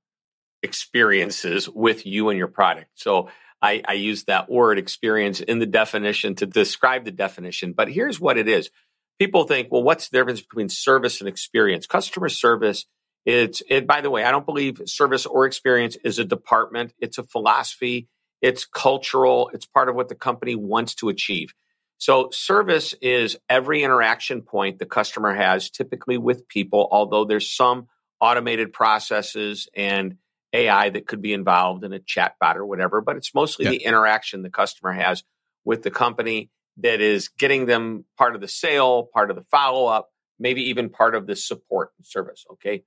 experiences 0.62 1.69
with 1.69 2.06
you 2.06 2.29
and 2.29 2.38
your 2.38 2.49
product. 2.49 2.91
So 2.94 3.29
I, 3.61 3.82
I 3.87 3.93
use 3.94 4.25
that 4.25 4.50
word 4.50 4.79
experience 4.79 5.41
in 5.41 5.59
the 5.59 5.67
definition 5.67 6.35
to 6.37 6.47
describe 6.47 7.05
the 7.05 7.12
definition. 7.12 7.73
But 7.73 7.88
here's 7.88 8.20
what 8.20 8.37
it 8.37 8.49
is. 8.49 8.70
People 9.19 9.44
think, 9.44 9.70
well, 9.70 9.82
what's 9.82 10.09
the 10.09 10.19
difference 10.19 10.41
between 10.41 10.69
service 10.69 11.20
and 11.20 11.29
experience? 11.29 11.87
Customer 11.87 12.29
service, 12.29 12.87
it's 13.25 13.62
it 13.69 13.87
by 13.87 14.00
the 14.00 14.11
way, 14.11 14.25
I 14.25 14.32
don't 14.32 14.47
believe 14.47 14.82
service 14.87 15.26
or 15.26 15.47
experience 15.47 15.97
is 16.05 16.19
a 16.19 16.25
department. 16.25 16.93
It's 16.99 17.19
a 17.19 17.23
philosophy, 17.23 18.08
it's 18.41 18.65
cultural, 18.65 19.50
it's 19.53 19.67
part 19.67 19.88
of 19.88 19.94
what 19.94 20.08
the 20.08 20.17
company 20.17 20.56
wants 20.56 20.96
to 20.96 21.08
achieve. 21.08 21.55
So 21.98 22.31
service 22.32 22.94
is 23.01 23.37
every 23.48 23.84
interaction 23.84 24.43
point 24.43 24.81
the 24.81 24.87
customer 24.87 25.32
has, 25.32 25.70
typically 25.70 26.19
with 26.19 26.48
people, 26.48 26.89
although 26.91 27.25
there's 27.25 27.48
some 27.48 27.87
automated 28.20 28.72
processes 28.72 29.69
and 29.77 30.17
AI 30.53 30.91
that 30.91 31.06
could 31.06 31.23
be 31.23 31.32
involved 31.32 31.85
in 31.85 31.93
a 31.93 31.99
chatbot 31.99 32.56
or 32.56 32.67
whatever, 32.67 33.01
but 33.01 33.17
it's 33.17 33.35
mostly 33.35 33.67
the 33.67 33.85
interaction 33.85 34.43
the 34.43 34.51
customer 34.51 34.93
has 34.93 35.25
with 35.65 35.82
the 35.82 35.91
company 35.91 36.51
that 36.79 37.01
is 37.01 37.29
getting 37.29 37.67
them 37.67 38.05
part 38.19 38.35
of 38.35 38.41
the 38.41 38.49
sale, 38.49 39.09
part 39.13 39.31
of 39.31 39.37
the 39.37 39.43
follow 39.51 39.87
up, 39.87 40.11
maybe 40.39 40.63
even 40.63 40.89
part 40.89 41.15
of 41.15 41.27
the 41.27 41.37
support 41.37 41.93
and 41.99 42.06
service. 42.06 42.44
Okay. 42.53 42.85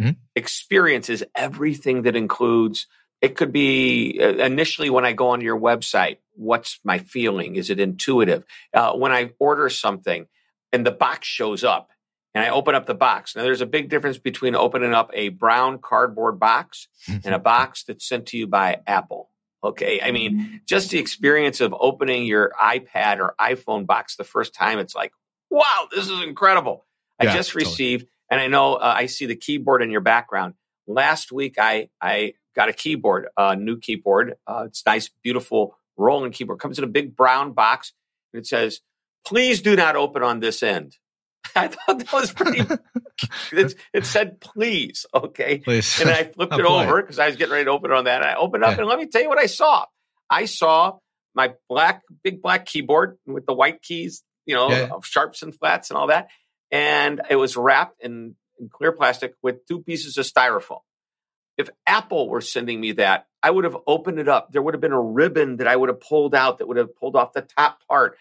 Mm-hmm. 0.00 0.12
Experience 0.34 1.08
is 1.08 1.24
everything 1.36 2.02
that 2.02 2.16
includes, 2.16 2.86
it 3.20 3.36
could 3.36 3.52
be 3.52 4.18
uh, 4.20 4.44
initially 4.44 4.90
when 4.90 5.04
I 5.04 5.12
go 5.12 5.28
onto 5.28 5.44
your 5.44 5.60
website, 5.60 6.18
what's 6.34 6.80
my 6.84 6.98
feeling? 6.98 7.56
Is 7.56 7.70
it 7.70 7.78
intuitive? 7.78 8.44
Uh, 8.72 8.92
when 8.94 9.12
I 9.12 9.30
order 9.38 9.68
something 9.68 10.26
and 10.72 10.84
the 10.84 10.90
box 10.90 11.28
shows 11.28 11.62
up, 11.62 11.90
and 12.34 12.44
I 12.44 12.50
open 12.50 12.74
up 12.74 12.86
the 12.86 12.94
box. 12.94 13.36
Now, 13.36 13.42
there's 13.42 13.60
a 13.60 13.66
big 13.66 13.88
difference 13.88 14.18
between 14.18 14.54
opening 14.56 14.92
up 14.92 15.10
a 15.14 15.28
brown 15.28 15.78
cardboard 15.78 16.40
box 16.40 16.88
and 17.08 17.34
a 17.34 17.38
box 17.40 17.84
that's 17.84 18.06
sent 18.06 18.26
to 18.26 18.36
you 18.36 18.46
by 18.46 18.80
Apple. 18.86 19.30
Okay. 19.62 20.00
I 20.02 20.10
mean, 20.10 20.60
just 20.66 20.90
the 20.90 20.98
experience 20.98 21.60
of 21.60 21.74
opening 21.78 22.26
your 22.26 22.52
iPad 22.60 23.18
or 23.18 23.34
iPhone 23.40 23.86
box 23.86 24.16
the 24.16 24.24
first 24.24 24.54
time, 24.54 24.78
it's 24.78 24.94
like, 24.94 25.12
wow, 25.48 25.88
this 25.94 26.08
is 26.08 26.22
incredible. 26.22 26.84
I 27.18 27.24
yeah, 27.24 27.34
just 27.34 27.54
received, 27.54 28.02
totally. 28.02 28.10
and 28.30 28.40
I 28.40 28.48
know 28.48 28.74
uh, 28.74 28.94
I 28.96 29.06
see 29.06 29.26
the 29.26 29.36
keyboard 29.36 29.82
in 29.82 29.90
your 29.90 30.00
background. 30.00 30.54
Last 30.86 31.32
week, 31.32 31.54
I, 31.58 31.88
I 32.00 32.34
got 32.56 32.68
a 32.68 32.72
keyboard, 32.72 33.28
a 33.36 33.56
new 33.56 33.78
keyboard. 33.78 34.34
Uh, 34.46 34.64
it's 34.66 34.84
nice, 34.84 35.08
beautiful 35.22 35.78
rolling 35.96 36.32
keyboard. 36.32 36.58
Comes 36.58 36.78
in 36.78 36.84
a 36.84 36.88
big 36.88 37.16
brown 37.16 37.52
box, 37.52 37.92
and 38.32 38.40
it 38.40 38.46
says, 38.46 38.80
please 39.24 39.62
do 39.62 39.76
not 39.76 39.96
open 39.96 40.22
on 40.22 40.40
this 40.40 40.62
end. 40.62 40.96
I 41.56 41.68
thought 41.68 41.98
that 41.98 42.12
was 42.12 42.32
pretty. 42.32 42.60
it, 43.52 43.74
it, 43.92 44.06
said 44.06 44.40
please, 44.40 45.06
okay, 45.14 45.58
please. 45.58 46.00
and 46.00 46.10
I 46.10 46.24
flipped 46.24 46.52
oh, 46.54 46.58
it 46.58 46.64
over 46.66 47.02
because 47.02 47.18
I 47.18 47.26
was 47.26 47.36
getting 47.36 47.52
ready 47.52 47.64
to 47.64 47.70
open 47.70 47.90
it 47.90 47.94
on 47.94 48.04
that. 48.04 48.22
And 48.22 48.30
I 48.30 48.34
opened 48.34 48.64
up, 48.64 48.72
yeah. 48.72 48.80
and 48.80 48.88
let 48.88 48.98
me 48.98 49.06
tell 49.06 49.22
you 49.22 49.28
what 49.28 49.38
I 49.38 49.46
saw. 49.46 49.86
I 50.28 50.46
saw 50.46 50.98
my 51.34 51.54
black, 51.68 52.02
big 52.22 52.42
black 52.42 52.66
keyboard 52.66 53.18
with 53.26 53.46
the 53.46 53.54
white 53.54 53.82
keys, 53.82 54.22
you 54.46 54.54
know, 54.54 54.70
yeah. 54.70 54.88
sharps 55.02 55.42
and 55.42 55.54
flats 55.54 55.90
and 55.90 55.98
all 55.98 56.08
that. 56.08 56.28
and 56.70 57.20
it 57.28 57.36
was 57.36 57.56
wrapped 57.56 58.02
in, 58.02 58.36
in 58.58 58.68
clear 58.68 58.92
plastic 58.92 59.34
with 59.42 59.66
two 59.66 59.82
pieces 59.82 60.16
of 60.16 60.26
styrofoam. 60.26 60.80
If 61.56 61.70
Apple 61.86 62.28
were 62.28 62.40
sending 62.40 62.80
me 62.80 62.92
that, 62.92 63.26
I 63.42 63.50
would 63.50 63.64
have 63.64 63.76
opened 63.86 64.18
it 64.18 64.28
up. 64.28 64.50
There 64.50 64.62
would 64.62 64.74
have 64.74 64.80
been 64.80 64.92
a 64.92 65.00
ribbon 65.00 65.58
that 65.58 65.68
I 65.68 65.76
would 65.76 65.88
have 65.88 66.00
pulled 66.00 66.34
out 66.34 66.58
that 66.58 66.66
would 66.66 66.78
have 66.78 66.96
pulled 66.96 67.14
off 67.14 67.32
the 67.32 67.42
top 67.42 67.78
part. 67.88 68.18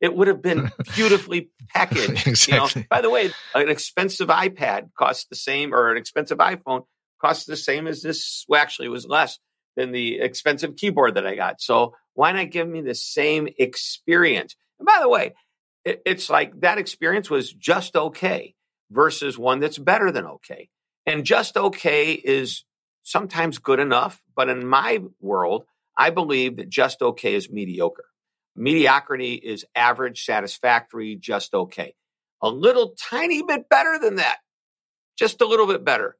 It 0.00 0.14
would 0.14 0.28
have 0.28 0.42
been 0.42 0.70
beautifully 0.94 1.50
packaged. 1.68 2.26
exactly. 2.26 2.80
You 2.80 2.82
know? 2.82 2.86
By 2.90 3.00
the 3.00 3.10
way, 3.10 3.30
an 3.54 3.68
expensive 3.68 4.28
iPad 4.28 4.90
costs 4.98 5.26
the 5.28 5.36
same, 5.36 5.74
or 5.74 5.90
an 5.90 5.96
expensive 5.96 6.38
iPhone 6.38 6.84
costs 7.20 7.46
the 7.46 7.56
same 7.56 7.86
as 7.86 8.02
this. 8.02 8.44
Well, 8.48 8.60
actually, 8.60 8.86
it 8.86 8.90
was 8.90 9.06
less 9.06 9.38
than 9.76 9.92
the 9.92 10.20
expensive 10.20 10.76
keyboard 10.76 11.14
that 11.14 11.26
I 11.26 11.34
got. 11.34 11.60
So 11.60 11.94
why 12.14 12.32
not 12.32 12.50
give 12.50 12.66
me 12.66 12.80
the 12.80 12.94
same 12.94 13.48
experience? 13.58 14.56
And 14.78 14.86
by 14.86 14.98
the 15.00 15.08
way, 15.08 15.34
it, 15.84 16.02
it's 16.04 16.28
like 16.28 16.60
that 16.60 16.78
experience 16.78 17.30
was 17.30 17.52
just 17.52 17.94
okay 17.94 18.54
versus 18.90 19.38
one 19.38 19.60
that's 19.60 19.78
better 19.78 20.10
than 20.10 20.26
okay. 20.26 20.68
And 21.04 21.24
just 21.24 21.56
okay 21.56 22.12
is 22.12 22.64
sometimes 23.02 23.58
good 23.58 23.78
enough. 23.78 24.20
But 24.34 24.48
in 24.48 24.66
my 24.66 25.02
world, 25.20 25.64
I 25.96 26.10
believe 26.10 26.56
that 26.56 26.68
just 26.68 27.00
okay 27.02 27.34
is 27.34 27.50
mediocre. 27.50 28.04
Mediocrity 28.56 29.34
is 29.34 29.64
average, 29.74 30.24
satisfactory, 30.24 31.16
just 31.16 31.54
okay. 31.54 31.94
A 32.42 32.48
little 32.48 32.94
tiny 32.98 33.42
bit 33.42 33.68
better 33.68 33.98
than 33.98 34.16
that, 34.16 34.38
just 35.18 35.40
a 35.40 35.46
little 35.46 35.66
bit 35.66 35.84
better, 35.84 36.16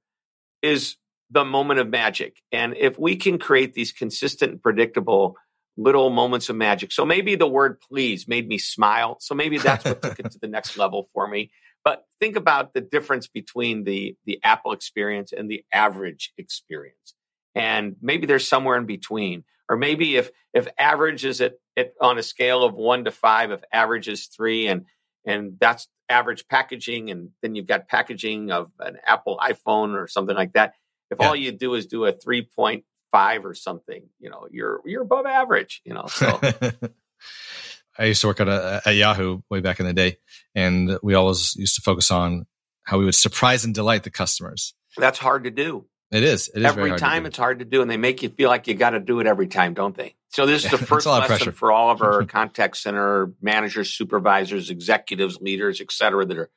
is 0.62 0.96
the 1.30 1.44
moment 1.44 1.80
of 1.80 1.88
magic. 1.88 2.40
And 2.52 2.76
if 2.76 2.98
we 2.98 3.16
can 3.16 3.38
create 3.38 3.74
these 3.74 3.92
consistent, 3.92 4.62
predictable 4.62 5.36
little 5.76 6.10
moments 6.10 6.48
of 6.48 6.56
magic. 6.56 6.92
So 6.92 7.04
maybe 7.04 7.34
the 7.34 7.48
word 7.48 7.80
please 7.80 8.26
made 8.26 8.48
me 8.48 8.58
smile. 8.58 9.18
So 9.20 9.34
maybe 9.34 9.58
that's 9.58 9.84
what 9.84 10.00
took 10.00 10.18
it 10.18 10.30
to 10.30 10.38
the 10.38 10.48
next 10.48 10.78
level 10.78 11.08
for 11.12 11.28
me. 11.28 11.50
But 11.84 12.04
think 12.18 12.36
about 12.36 12.74
the 12.74 12.80
difference 12.80 13.28
between 13.28 13.84
the, 13.84 14.16
the 14.24 14.40
Apple 14.42 14.72
experience 14.72 15.32
and 15.32 15.50
the 15.50 15.64
average 15.72 16.32
experience. 16.38 17.14
And 17.54 17.96
maybe 18.00 18.26
there's 18.26 18.48
somewhere 18.48 18.76
in 18.76 18.86
between. 18.86 19.44
Or 19.68 19.76
maybe 19.76 20.16
if 20.16 20.30
if 20.54 20.68
average 20.78 21.24
is 21.24 21.40
at, 21.40 21.54
at 21.76 21.94
on 22.00 22.18
a 22.18 22.22
scale 22.22 22.64
of 22.64 22.74
one 22.74 23.04
to 23.04 23.10
five, 23.10 23.50
if 23.50 23.62
average 23.72 24.08
is 24.08 24.26
three 24.26 24.68
and 24.68 24.86
and 25.24 25.56
that's 25.60 25.88
average 26.08 26.46
packaging, 26.48 27.10
and 27.10 27.30
then 27.42 27.54
you've 27.54 27.66
got 27.66 27.88
packaging 27.88 28.50
of 28.50 28.70
an 28.78 28.96
Apple 29.04 29.38
iPhone 29.38 29.94
or 29.94 30.06
something 30.06 30.36
like 30.36 30.52
that. 30.52 30.74
If 31.10 31.18
yeah. 31.20 31.28
all 31.28 31.36
you 31.36 31.52
do 31.52 31.74
is 31.74 31.86
do 31.86 32.04
a 32.04 32.12
three 32.12 32.42
point 32.42 32.84
five 33.12 33.44
or 33.44 33.54
something, 33.54 34.08
you 34.18 34.30
know, 34.30 34.46
you're 34.50 34.80
you're 34.84 35.02
above 35.02 35.26
average, 35.26 35.82
you 35.84 35.94
know. 35.94 36.06
So 36.06 36.40
I 37.98 38.04
used 38.04 38.20
to 38.20 38.26
work 38.26 38.40
at, 38.40 38.48
a, 38.48 38.82
at 38.84 38.94
Yahoo 38.94 39.40
way 39.50 39.60
back 39.60 39.80
in 39.80 39.86
the 39.86 39.92
day, 39.92 40.18
and 40.54 40.98
we 41.02 41.14
always 41.14 41.54
used 41.56 41.76
to 41.76 41.82
focus 41.82 42.10
on 42.10 42.46
how 42.84 42.98
we 42.98 43.04
would 43.04 43.14
surprise 43.14 43.64
and 43.64 43.74
delight 43.74 44.04
the 44.04 44.10
customers. 44.10 44.74
That's 44.96 45.18
hard 45.18 45.44
to 45.44 45.50
do. 45.50 45.86
It 46.10 46.22
is. 46.22 46.48
It 46.48 46.60
is 46.60 46.64
every 46.64 46.96
time. 46.96 47.26
It's 47.26 47.36
hard 47.36 47.58
to 47.58 47.64
do, 47.64 47.82
and 47.82 47.90
they 47.90 47.96
make 47.96 48.22
you 48.22 48.28
feel 48.28 48.48
like 48.48 48.68
you 48.68 48.74
got 48.74 48.90
to 48.90 49.00
do 49.00 49.18
it 49.20 49.26
every 49.26 49.48
time, 49.48 49.74
don't 49.74 49.96
they? 49.96 50.14
So 50.28 50.46
this 50.46 50.64
is 50.64 50.70
the 50.70 50.78
first 50.86 51.06
lesson 51.06 51.52
for 51.52 51.72
all 51.72 51.90
of 51.90 52.00
our 52.00 52.24
contact 52.26 52.76
center 52.76 53.32
managers, 53.40 53.90
supervisors, 53.90 54.70
executives, 54.70 55.38
leaders, 55.40 55.80
et 55.80 55.90
cetera, 55.90 56.24
that 56.24 56.38
are 56.38 56.50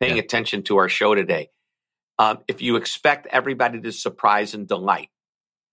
paying 0.00 0.16
yeah. 0.16 0.22
attention 0.22 0.62
to 0.64 0.76
our 0.76 0.88
show 0.88 1.14
today. 1.14 1.50
Um, 2.18 2.40
if 2.46 2.62
you 2.62 2.76
expect 2.76 3.26
everybody 3.26 3.80
to 3.80 3.92
surprise 3.92 4.54
and 4.54 4.68
delight, 4.68 5.08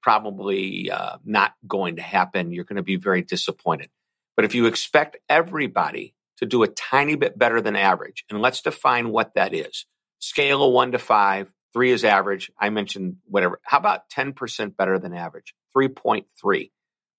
probably 0.01 0.89
uh, 0.89 1.17
not 1.23 1.53
going 1.67 1.97
to 1.97 2.01
happen. 2.01 2.51
You're 2.51 2.63
going 2.63 2.77
to 2.77 2.83
be 2.83 2.95
very 2.95 3.21
disappointed. 3.21 3.89
But 4.35 4.45
if 4.45 4.55
you 4.55 4.65
expect 4.65 5.17
everybody 5.27 6.15
to 6.37 6.45
do 6.45 6.63
a 6.63 6.67
tiny 6.67 7.15
bit 7.15 7.37
better 7.37 7.61
than 7.61 7.75
average, 7.75 8.23
and 8.29 8.41
let's 8.41 8.61
define 8.61 9.09
what 9.09 9.35
that 9.35 9.53
is 9.53 9.85
scale 10.19 10.63
of 10.63 10.73
one 10.73 10.91
to 10.93 10.99
five, 10.99 11.53
three 11.73 11.91
is 11.91 12.03
average. 12.03 12.51
I 12.59 12.69
mentioned 12.69 13.17
whatever. 13.25 13.59
How 13.63 13.77
about 13.77 14.09
10% 14.09 14.75
better 14.75 14.99
than 14.99 15.13
average? 15.13 15.53
3.3. 15.75 16.71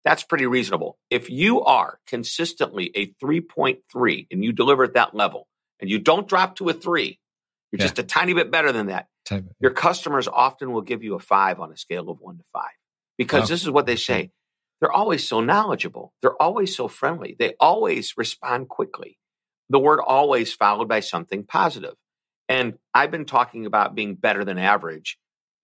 That's 0.05 0.23
pretty 0.23 0.47
reasonable. 0.47 0.99
If 1.11 1.31
you 1.31 1.63
are 1.63 1.99
consistently 2.07 2.91
a 2.95 3.07
3.3 3.25 4.27
and 4.31 4.45
you 4.45 4.53
deliver 4.53 4.85
at 4.85 4.95
that 4.95 5.15
level 5.15 5.47
and 5.79 5.91
you 5.91 5.99
don't 5.99 6.27
drop 6.29 6.57
to 6.57 6.69
a 6.69 6.73
three, 6.73 7.19
you're 7.71 7.79
yeah. 7.79 7.85
just 7.85 7.99
a 7.99 8.03
tiny 8.03 8.35
bit 8.35 8.51
better 8.51 8.73
than 8.73 8.87
that. 8.87 9.09
Your 9.61 9.73
customers 9.73 10.27
often 10.27 10.73
will 10.73 10.83
give 10.83 11.05
you 11.05 11.15
a 11.15 11.21
five 11.21 11.61
on 11.61 11.71
a 11.71 11.77
scale 11.77 12.09
of 12.11 12.19
one 12.21 12.39
to 12.39 12.45
five 12.53 12.71
because 13.19 13.45
oh, 13.45 13.47
this 13.47 13.63
is 13.63 13.71
what 13.71 13.87
they 13.87 13.97
say. 13.97 14.31
They're 14.81 14.91
always 14.91 15.29
so 15.29 15.41
knowledgeable. 15.41 16.15
They're 16.23 16.41
always 16.41 16.75
so 16.75 16.89
friendly. 16.89 17.37
They 17.39 17.55
always 17.61 18.15
respond 18.17 18.69
quickly. 18.69 19.19
The 19.69 19.79
word 19.79 20.01
always 20.01 20.53
followed 20.53 20.89
by 20.89 21.01
something 21.01 21.45
positive. 21.45 21.95
And 22.51 22.75
I've 22.93 23.13
been 23.13 23.27
talking 23.27 23.65
about 23.65 23.95
being 23.95 24.17
better 24.17 24.45
than 24.45 24.59
average 24.59 25.19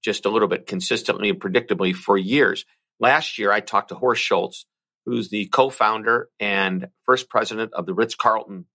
just 0.04 0.24
a 0.24 0.30
little 0.30 0.46
bit 0.46 0.68
consistently 0.68 1.28
and 1.28 1.40
predictably 1.40 1.92
for 1.92 2.16
years. 2.16 2.64
Last 3.00 3.38
year, 3.38 3.50
I 3.50 3.58
talked 3.58 3.88
to 3.88 3.96
Horst 3.96 4.22
Schulze, 4.22 4.66
who's 5.04 5.28
the 5.28 5.46
co 5.46 5.68
founder 5.68 6.28
and 6.38 6.88
first 7.02 7.28
president 7.28 7.74
of 7.74 7.86
the 7.86 7.92
Ritz 7.92 8.14
Carlton 8.14 8.66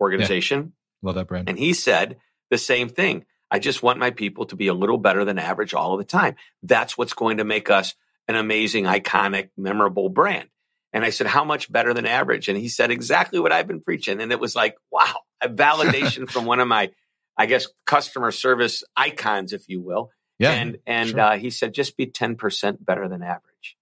organization. 0.00 0.72
Yeah, 1.02 1.06
love 1.06 1.14
that 1.16 1.28
brand. 1.28 1.50
And 1.50 1.58
he 1.58 1.74
said 1.74 2.16
the 2.50 2.56
same 2.56 2.88
thing. 2.88 3.26
I 3.50 3.58
just 3.58 3.82
want 3.82 3.98
my 3.98 4.10
people 4.12 4.46
to 4.46 4.56
be 4.56 4.68
a 4.68 4.74
little 4.74 4.98
better 4.98 5.26
than 5.26 5.38
average 5.38 5.74
all 5.74 5.92
of 5.92 5.98
the 5.98 6.04
time. 6.04 6.36
That's 6.62 6.96
what's 6.96 7.12
going 7.12 7.36
to 7.36 7.44
make 7.44 7.70
us 7.70 7.94
an 8.28 8.34
amazing, 8.34 8.84
iconic, 8.84 9.50
memorable 9.58 10.08
brand. 10.08 10.48
And 10.94 11.04
I 11.04 11.10
said, 11.10 11.26
How 11.26 11.44
much 11.44 11.70
better 11.70 11.92
than 11.92 12.06
average? 12.06 12.48
And 12.48 12.56
he 12.56 12.68
said, 12.68 12.90
Exactly 12.90 13.40
what 13.40 13.52
I've 13.52 13.68
been 13.68 13.82
preaching. 13.82 14.22
And 14.22 14.32
it 14.32 14.40
was 14.40 14.56
like, 14.56 14.76
wow, 14.90 15.16
a 15.42 15.48
validation 15.50 16.30
from 16.30 16.46
one 16.46 16.60
of 16.60 16.68
my, 16.68 16.90
I 17.38 17.46
guess, 17.46 17.68
customer 17.86 18.32
service 18.32 18.82
icons, 18.96 19.52
if 19.52 19.68
you 19.68 19.80
will. 19.80 20.10
Yeah. 20.38 20.52
And 20.52 20.78
and 20.86 21.10
sure. 21.10 21.20
uh, 21.20 21.38
he 21.38 21.50
said, 21.50 21.72
just 21.72 21.96
be 21.96 22.06
10% 22.06 22.84
better 22.84 23.08
than 23.08 23.22
average. 23.22 23.76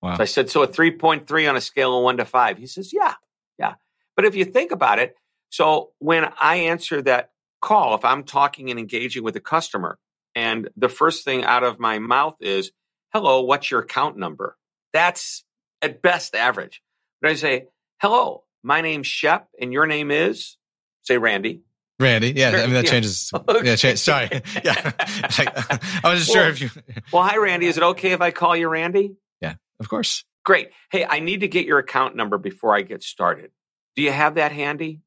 Wow. 0.00 0.16
So 0.16 0.22
I 0.22 0.26
said, 0.26 0.50
so 0.50 0.62
a 0.62 0.68
3.3 0.68 1.48
on 1.48 1.56
a 1.56 1.60
scale 1.60 1.96
of 1.96 2.02
one 2.02 2.16
to 2.16 2.24
five. 2.24 2.56
He 2.56 2.66
says, 2.66 2.92
yeah, 2.92 3.14
yeah. 3.58 3.74
But 4.16 4.24
if 4.24 4.34
you 4.34 4.44
think 4.44 4.72
about 4.72 4.98
it, 4.98 5.14
so 5.50 5.90
when 5.98 6.32
I 6.40 6.56
answer 6.56 7.02
that 7.02 7.30
call, 7.60 7.94
if 7.94 8.04
I'm 8.04 8.24
talking 8.24 8.70
and 8.70 8.78
engaging 8.78 9.22
with 9.22 9.36
a 9.36 9.40
customer, 9.40 9.98
and 10.34 10.68
the 10.76 10.88
first 10.88 11.24
thing 11.24 11.44
out 11.44 11.64
of 11.64 11.78
my 11.78 11.98
mouth 11.98 12.36
is, 12.40 12.70
hello, 13.12 13.42
what's 13.42 13.70
your 13.70 13.80
account 13.80 14.16
number? 14.16 14.56
That's 14.92 15.44
at 15.82 16.02
best 16.02 16.34
average. 16.34 16.82
But 17.20 17.32
I 17.32 17.34
say, 17.34 17.66
hello, 18.00 18.44
my 18.62 18.80
name's 18.80 19.06
Shep 19.06 19.48
and 19.60 19.72
your 19.72 19.86
name 19.86 20.10
is, 20.10 20.56
say 21.02 21.18
Randy. 21.18 21.62
Randy, 22.00 22.32
yeah, 22.34 22.48
I 22.48 22.64
mean 22.64 22.72
that 22.72 22.84
yeah. 22.86 22.90
changes. 22.90 23.30
Okay. 23.48 23.60
Yeah, 23.64 23.76
change, 23.76 23.98
sorry, 23.98 24.28
yeah. 24.64 24.92
I 24.98 26.10
was 26.10 26.24
just 26.24 26.34
well, 26.34 26.44
sure 26.44 26.48
if 26.48 26.60
you. 26.60 26.70
well, 27.12 27.22
hi, 27.22 27.36
Randy. 27.36 27.66
Is 27.66 27.76
it 27.76 27.82
okay 27.82 28.12
if 28.12 28.20
I 28.20 28.30
call 28.30 28.56
you 28.56 28.68
Randy? 28.68 29.16
Yeah, 29.40 29.54
of 29.78 29.88
course. 29.88 30.24
Great. 30.44 30.70
Hey, 30.90 31.04
I 31.04 31.20
need 31.20 31.40
to 31.40 31.48
get 31.48 31.66
your 31.66 31.78
account 31.78 32.16
number 32.16 32.38
before 32.38 32.74
I 32.74 32.82
get 32.82 33.02
started. 33.02 33.50
Do 33.96 34.02
you 34.02 34.12
have 34.12 34.36
that 34.36 34.52
handy? 34.52 35.00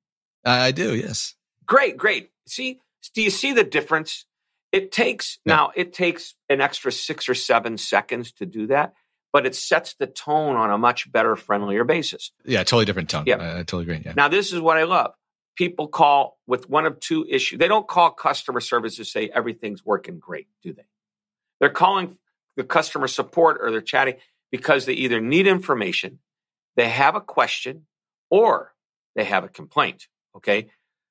Uh, 0.45 0.51
I 0.51 0.71
do. 0.71 0.95
Yes. 0.95 1.35
Great, 1.65 1.97
great. 1.97 2.29
See, 2.45 2.79
do 3.15 3.21
you 3.21 3.29
see 3.29 3.53
the 3.53 3.63
difference? 3.63 4.25
It 4.71 4.91
takes 4.91 5.39
yeah. 5.45 5.55
now 5.55 5.71
it 5.75 5.93
takes 5.93 6.35
an 6.49 6.61
extra 6.61 6.91
six 6.91 7.27
or 7.27 7.35
seven 7.35 7.77
seconds 7.77 8.31
to 8.33 8.45
do 8.45 8.67
that, 8.67 8.93
but 9.31 9.45
it 9.45 9.55
sets 9.55 9.95
the 9.95 10.07
tone 10.07 10.55
on 10.55 10.69
a 10.69 10.77
much 10.77 11.11
better, 11.11 11.35
friendlier 11.35 11.83
basis. 11.83 12.31
Yeah, 12.45 12.59
totally 12.59 12.85
different 12.85 13.09
tone. 13.09 13.23
Yeah, 13.25 13.37
I, 13.37 13.53
I 13.53 13.57
totally 13.59 13.83
agree. 13.83 14.01
Yeah. 14.05 14.13
Now 14.15 14.27
this 14.27 14.53
is 14.53 14.59
what 14.59 14.77
I 14.77 14.83
love. 14.83 15.13
People 15.55 15.87
call 15.87 16.39
with 16.47 16.69
one 16.69 16.85
of 16.85 16.99
two 16.99 17.25
issues. 17.29 17.59
They 17.59 17.67
don't 17.67 17.87
call 17.87 18.11
customer 18.11 18.59
service 18.59 18.95
to 18.97 19.05
say 19.05 19.29
everything's 19.33 19.85
working 19.85 20.19
great, 20.19 20.47
do 20.63 20.73
they? 20.73 20.85
They're 21.59 21.69
calling 21.69 22.17
the 22.55 22.63
customer 22.63 23.07
support 23.07 23.59
or 23.61 23.71
they're 23.71 23.81
chatting 23.81 24.15
because 24.51 24.85
they 24.85 24.93
either 24.93 25.19
need 25.19 25.47
information, 25.47 26.19
they 26.75 26.89
have 26.89 27.15
a 27.15 27.21
question, 27.21 27.85
or 28.29 28.73
they 29.15 29.23
have 29.23 29.43
a 29.43 29.49
complaint. 29.49 30.07
Okay. 30.35 30.69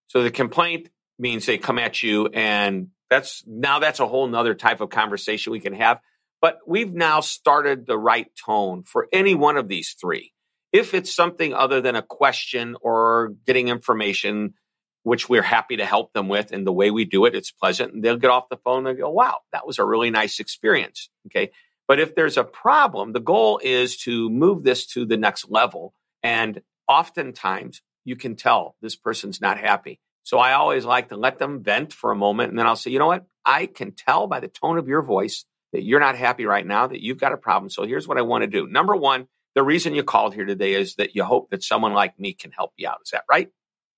So 0.09 0.23
the 0.23 0.31
complaint 0.31 0.91
means 1.19 1.47
they 1.47 1.59
come 1.59 1.79
at 1.79 2.03
you 2.03 2.27
and 2.27 2.89
that's 3.09 3.45
now 3.47 3.79
that's 3.79 4.01
a 4.01 4.07
whole 4.07 4.27
nother 4.27 4.55
type 4.55 4.81
of 4.81 4.91
conversation 4.91 5.53
we 5.53 5.61
can 5.61 5.75
have. 5.75 6.01
But 6.41 6.59
we've 6.67 6.93
now 6.93 7.21
started 7.21 7.87
the 7.87 7.99
right 7.99 8.27
tone 8.45 8.83
for 8.83 9.09
any 9.13 9.35
one 9.35 9.57
of 9.57 9.69
these 9.69 9.95
three. 10.01 10.33
If 10.73 10.95
it's 10.95 11.15
something 11.15 11.53
other 11.53 11.81
than 11.81 11.97
a 11.97 12.03
question 12.03 12.77
or 12.81 13.35
getting 13.47 13.69
information, 13.69 14.55
which 15.03 15.29
we're 15.29 15.43
happy 15.43 15.77
to 15.77 15.85
help 15.85 16.13
them 16.13 16.29
with, 16.29 16.53
and 16.53 16.67
the 16.67 16.73
way 16.73 16.91
we 16.91 17.05
do 17.05 17.25
it, 17.27 17.35
it's 17.35 17.51
pleasant, 17.51 17.93
and 17.93 18.03
they'll 18.03 18.17
get 18.17 18.31
off 18.31 18.49
the 18.49 18.57
phone 18.57 18.87
and 18.87 18.99
go, 18.99 19.11
wow, 19.11 19.39
that 19.53 19.67
was 19.67 19.79
a 19.79 19.85
really 19.85 20.11
nice 20.11 20.41
experience. 20.41 21.11
Okay. 21.27 21.51
But 21.89 22.01
if 22.01 22.15
there's 22.15 22.37
a 22.37 22.45
problem, 22.45 23.13
the 23.13 23.21
goal 23.21 23.61
is 23.63 23.99
to 23.99 24.31
move 24.31 24.63
this 24.63 24.87
to 24.89 25.05
the 25.05 25.17
next 25.17 25.51
level. 25.51 25.93
And 26.23 26.63
oftentimes 26.89 27.83
you 28.05 28.17
can 28.17 28.37
tell 28.37 28.77
this 28.81 28.97
person's 28.97 29.41
not 29.41 29.59
happy. 29.59 30.01
So 30.23 30.39
I 30.39 30.53
always 30.53 30.85
like 30.85 31.09
to 31.09 31.17
let 31.17 31.39
them 31.39 31.63
vent 31.63 31.93
for 31.93 32.13
a 32.13 32.17
moment. 32.17 32.51
And 32.51 32.59
then 32.59 32.67
I'll 32.67 32.77
say, 32.77 32.93
you 32.93 33.01
know 33.01 33.09
what? 33.09 33.27
I 33.45 33.67
can 33.67 33.93
tell 33.93 34.29
by 34.29 34.39
the 34.41 34.49
tone 34.49 34.79
of 34.79 34.87
your 34.87 35.03
voice 35.03 35.45
that 35.73 35.83
you're 35.83 36.01
not 36.01 36.17
happy 36.17 36.47
right 36.47 36.67
now, 36.67 36.87
that 36.87 37.03
you've 37.03 37.19
got 37.19 37.33
a 37.33 37.37
problem. 37.37 37.69
So 37.71 37.83
here's 37.83 38.07
what 38.07 38.19
I 38.19 38.23
want 38.23 38.43
to 38.43 38.49
do. 38.49 38.67
Number 38.69 38.95
one, 38.95 39.27
the 39.55 39.63
reason 39.63 39.95
you 39.95 40.03
called 40.03 40.35
here 40.35 40.45
today 40.45 40.75
is 40.75 40.97
that 40.97 41.15
you 41.15 41.25
hope 41.25 41.51
that 41.51 41.63
someone 41.63 41.93
like 41.93 42.19
me 42.19 42.33
can 42.33 42.53
help 42.53 42.73
you 42.77 42.89
out. 42.89 42.99
Is 43.05 43.11
that 43.11 43.25
right? 43.31 43.49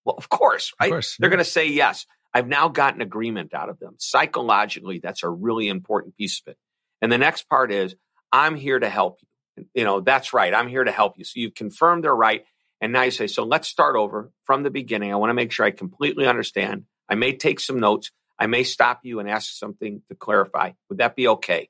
Well, 0.04 0.16
of 0.16 0.28
course, 0.28 0.72
right? 0.80 0.86
Of 0.86 0.92
course, 0.92 1.16
They're 1.18 1.30
going 1.30 1.38
to 1.38 1.44
say 1.44 1.68
yes. 1.68 2.06
I've 2.32 2.48
now 2.48 2.68
gotten 2.68 3.00
agreement 3.00 3.54
out 3.54 3.68
of 3.68 3.78
them. 3.78 3.94
Psychologically, 3.98 4.98
that's 4.98 5.22
a 5.22 5.28
really 5.28 5.68
important 5.68 6.16
piece 6.16 6.42
of 6.44 6.50
it. 6.52 6.58
And 7.00 7.12
the 7.12 7.18
next 7.18 7.48
part 7.48 7.70
is, 7.72 7.94
I'm 8.32 8.56
here 8.56 8.78
to 8.78 8.88
help 8.88 9.18
you. 9.22 9.66
You 9.72 9.84
know, 9.84 10.00
that's 10.00 10.32
right. 10.32 10.52
I'm 10.52 10.66
here 10.66 10.82
to 10.82 10.90
help 10.90 11.14
you. 11.16 11.24
So 11.24 11.34
you've 11.36 11.54
confirmed 11.54 12.02
they're 12.02 12.14
right. 12.14 12.44
And 12.80 12.92
now 12.92 13.02
you 13.02 13.12
say, 13.12 13.28
so 13.28 13.44
let's 13.44 13.68
start 13.68 13.94
over 13.94 14.32
from 14.42 14.64
the 14.64 14.70
beginning. 14.70 15.12
I 15.12 15.16
want 15.16 15.30
to 15.30 15.34
make 15.34 15.52
sure 15.52 15.64
I 15.64 15.70
completely 15.70 16.26
understand. 16.26 16.84
I 17.08 17.14
may 17.14 17.36
take 17.36 17.60
some 17.60 17.78
notes. 17.78 18.10
I 18.36 18.48
may 18.48 18.64
stop 18.64 19.00
you 19.04 19.20
and 19.20 19.30
ask 19.30 19.52
something 19.52 20.02
to 20.08 20.16
clarify. 20.16 20.72
Would 20.88 20.98
that 20.98 21.14
be 21.14 21.28
okay? 21.28 21.68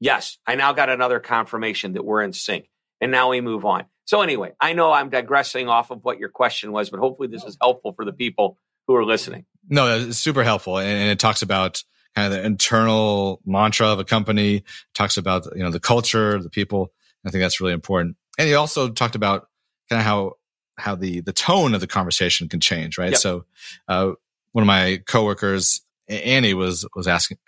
Yes. 0.00 0.38
I 0.46 0.54
now 0.54 0.72
got 0.72 0.88
another 0.88 1.20
confirmation 1.20 1.92
that 1.92 2.04
we're 2.04 2.22
in 2.22 2.32
sync. 2.32 2.68
And 3.00 3.12
now 3.12 3.30
we 3.30 3.40
move 3.40 3.64
on. 3.64 3.84
So 4.04 4.22
anyway, 4.22 4.52
I 4.60 4.72
know 4.72 4.90
I'm 4.90 5.10
digressing 5.10 5.68
off 5.68 5.90
of 5.90 6.02
what 6.02 6.18
your 6.18 6.30
question 6.30 6.72
was, 6.72 6.90
but 6.90 6.98
hopefully 6.98 7.28
this 7.28 7.44
is 7.44 7.56
helpful 7.60 7.92
for 7.92 8.04
the 8.04 8.12
people 8.12 8.56
who 8.86 8.96
are 8.96 9.04
listening. 9.04 9.44
No, 9.68 9.98
it's 9.98 10.18
super 10.18 10.42
helpful. 10.42 10.78
And 10.78 11.10
it 11.10 11.18
talks 11.18 11.42
about 11.42 11.82
kind 12.14 12.32
of 12.32 12.38
the 12.38 12.44
internal 12.44 13.40
mantra 13.44 13.88
of 13.88 13.98
a 13.98 14.04
company, 14.04 14.56
it 14.56 14.64
talks 14.94 15.18
about, 15.18 15.46
you 15.54 15.62
know, 15.62 15.70
the 15.70 15.80
culture, 15.80 16.42
the 16.42 16.48
people. 16.48 16.92
I 17.26 17.30
think 17.30 17.42
that's 17.42 17.60
really 17.60 17.74
important. 17.74 18.16
And 18.38 18.48
he 18.48 18.54
also 18.54 18.88
talked 18.88 19.14
about 19.14 19.48
kind 19.90 20.00
of 20.00 20.06
how, 20.06 20.32
how 20.78 20.94
the, 20.94 21.20
the 21.20 21.32
tone 21.32 21.74
of 21.74 21.80
the 21.80 21.86
conversation 21.86 22.48
can 22.48 22.60
change, 22.60 22.96
right? 22.96 23.10
Yep. 23.10 23.20
So, 23.20 23.44
uh, 23.88 24.12
one 24.52 24.62
of 24.62 24.66
my 24.66 25.02
coworkers, 25.06 25.82
Annie 26.08 26.54
was, 26.54 26.86
was 26.96 27.06
asking, 27.06 27.38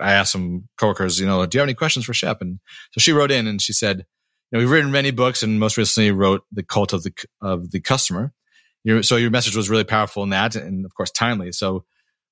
I 0.00 0.12
asked 0.12 0.32
some 0.32 0.68
coworkers, 0.78 1.18
you 1.18 1.26
know, 1.26 1.44
do 1.44 1.56
you 1.56 1.60
have 1.60 1.66
any 1.66 1.74
questions 1.74 2.04
for 2.04 2.14
Shep? 2.14 2.40
And 2.40 2.60
so 2.92 3.00
she 3.00 3.12
wrote 3.12 3.32
in 3.32 3.48
and 3.48 3.60
she 3.60 3.72
said, 3.72 3.98
you 3.98 4.04
know, 4.52 4.58
we've 4.58 4.70
written 4.70 4.90
many 4.90 5.10
books 5.10 5.42
and 5.42 5.60
most 5.60 5.76
recently 5.76 6.10
wrote 6.10 6.42
the 6.52 6.62
cult 6.62 6.92
of 6.92 7.02
the, 7.02 7.12
of 7.40 7.70
the 7.70 7.80
customer. 7.80 8.32
Your, 8.84 9.02
so 9.02 9.16
your 9.16 9.30
message 9.30 9.56
was 9.56 9.68
really 9.68 9.84
powerful 9.84 10.22
in 10.22 10.30
that 10.30 10.56
and 10.56 10.84
of 10.84 10.94
course 10.94 11.10
timely. 11.10 11.52
So 11.52 11.84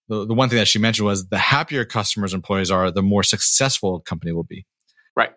the, 0.09 0.27
the 0.27 0.35
one 0.35 0.49
thing 0.49 0.59
that 0.59 0.69
she 0.69 0.79
mentioned 0.79 1.07
was 1.07 1.29
the 1.29 1.39
happier 1.39 1.85
customers 1.85 2.35
employees 2.35 2.71
are, 2.71 2.91
the 2.91 3.03
more 3.03 3.23
successful 3.23 3.97
a 3.97 4.01
company 4.01 4.33
will 4.33 4.45
be. 4.45 4.67
Right. 5.15 5.33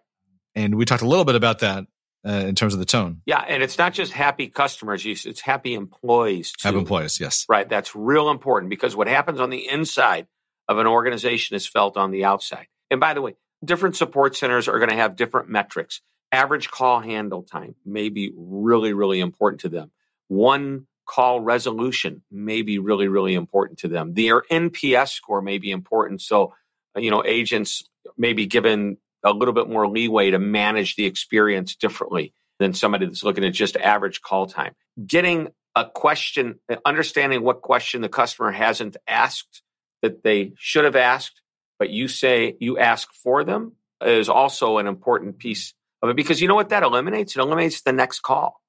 And 0.55 0.75
we 0.75 0.85
talked 0.85 1.03
a 1.03 1.07
little 1.07 1.25
bit 1.25 1.35
about 1.35 1.59
that 1.59 1.85
uh, 2.25 2.31
in 2.31 2.55
terms 2.55 2.73
of 2.73 2.79
the 2.79 2.85
tone. 2.85 3.21
Yeah, 3.25 3.43
and 3.45 3.63
it's 3.63 3.77
not 3.77 3.93
just 3.93 4.13
happy 4.13 4.47
customers; 4.47 5.05
it's 5.05 5.41
happy 5.41 5.73
employees 5.73 6.51
too. 6.51 6.67
Happy 6.67 6.77
employees, 6.77 7.19
yes. 7.19 7.45
Right. 7.50 7.67
That's 7.67 7.95
real 7.95 8.29
important 8.29 8.69
because 8.69 8.95
what 8.95 9.07
happens 9.07 9.39
on 9.39 9.50
the 9.50 9.67
inside 9.67 10.27
of 10.67 10.77
an 10.77 10.88
organization 10.88 11.55
is 11.55 11.67
felt 11.67 11.97
on 11.97 12.11
the 12.11 12.25
outside. 12.25 12.67
And 12.89 13.00
by 13.00 13.13
the 13.13 13.21
way, 13.21 13.35
different 13.65 13.95
support 13.95 14.35
centers 14.35 14.67
are 14.67 14.77
going 14.77 14.91
to 14.91 14.95
have 14.95 15.15
different 15.15 15.50
metrics 15.50 16.01
average 16.31 16.69
call 16.69 17.00
handle 17.00 17.43
time 17.43 17.75
may 17.85 18.09
be 18.09 18.31
really, 18.35 18.93
really 18.93 19.19
important 19.19 19.61
to 19.61 19.69
them. 19.69 19.91
One 20.27 20.88
call 21.05 21.41
resolution 21.41 22.21
may 22.31 22.61
be 22.61 22.79
really, 22.79 23.07
really 23.07 23.33
important 23.33 23.79
to 23.79 23.88
them. 23.88 24.13
Their 24.13 24.41
NPS 24.43 25.09
score 25.09 25.41
may 25.41 25.57
be 25.57 25.71
important. 25.71 26.21
So, 26.21 26.53
you 26.95 27.11
know, 27.11 27.23
agents 27.25 27.83
may 28.17 28.33
be 28.33 28.45
given 28.45 28.97
a 29.23 29.31
little 29.31 29.53
bit 29.53 29.69
more 29.69 29.88
leeway 29.88 30.31
to 30.31 30.39
manage 30.39 30.95
the 30.95 31.05
experience 31.05 31.75
differently 31.75 32.33
than 32.59 32.73
somebody 32.73 33.05
that's 33.05 33.23
looking 33.23 33.43
at 33.43 33.53
just 33.53 33.75
average 33.75 34.21
call 34.21 34.45
time. 34.45 34.73
Getting 35.05 35.50
a 35.75 35.85
question, 35.85 36.59
understanding 36.85 37.43
what 37.43 37.61
question 37.61 38.01
the 38.01 38.09
customer 38.09 38.51
hasn't 38.51 38.97
asked 39.07 39.63
that 40.01 40.23
they 40.23 40.53
should 40.57 40.85
have 40.85 40.95
asked, 40.95 41.41
but 41.79 41.89
you 41.89 42.07
say 42.07 42.55
you 42.59 42.77
ask 42.77 43.11
for 43.13 43.43
them 43.43 43.73
is 44.01 44.29
also 44.29 44.77
an 44.77 44.88
important 44.88 45.38
piece 45.38 45.73
of 46.01 46.10
it 46.10 46.15
because 46.15 46.41
you 46.41 46.48
know 46.48 46.55
what 46.55 46.70
that 46.70 46.84
eliminates? 46.84 47.36
It 47.36 47.39
eliminates 47.39 47.81
the 47.81 47.93
next 47.93 48.22
call. 48.22 48.62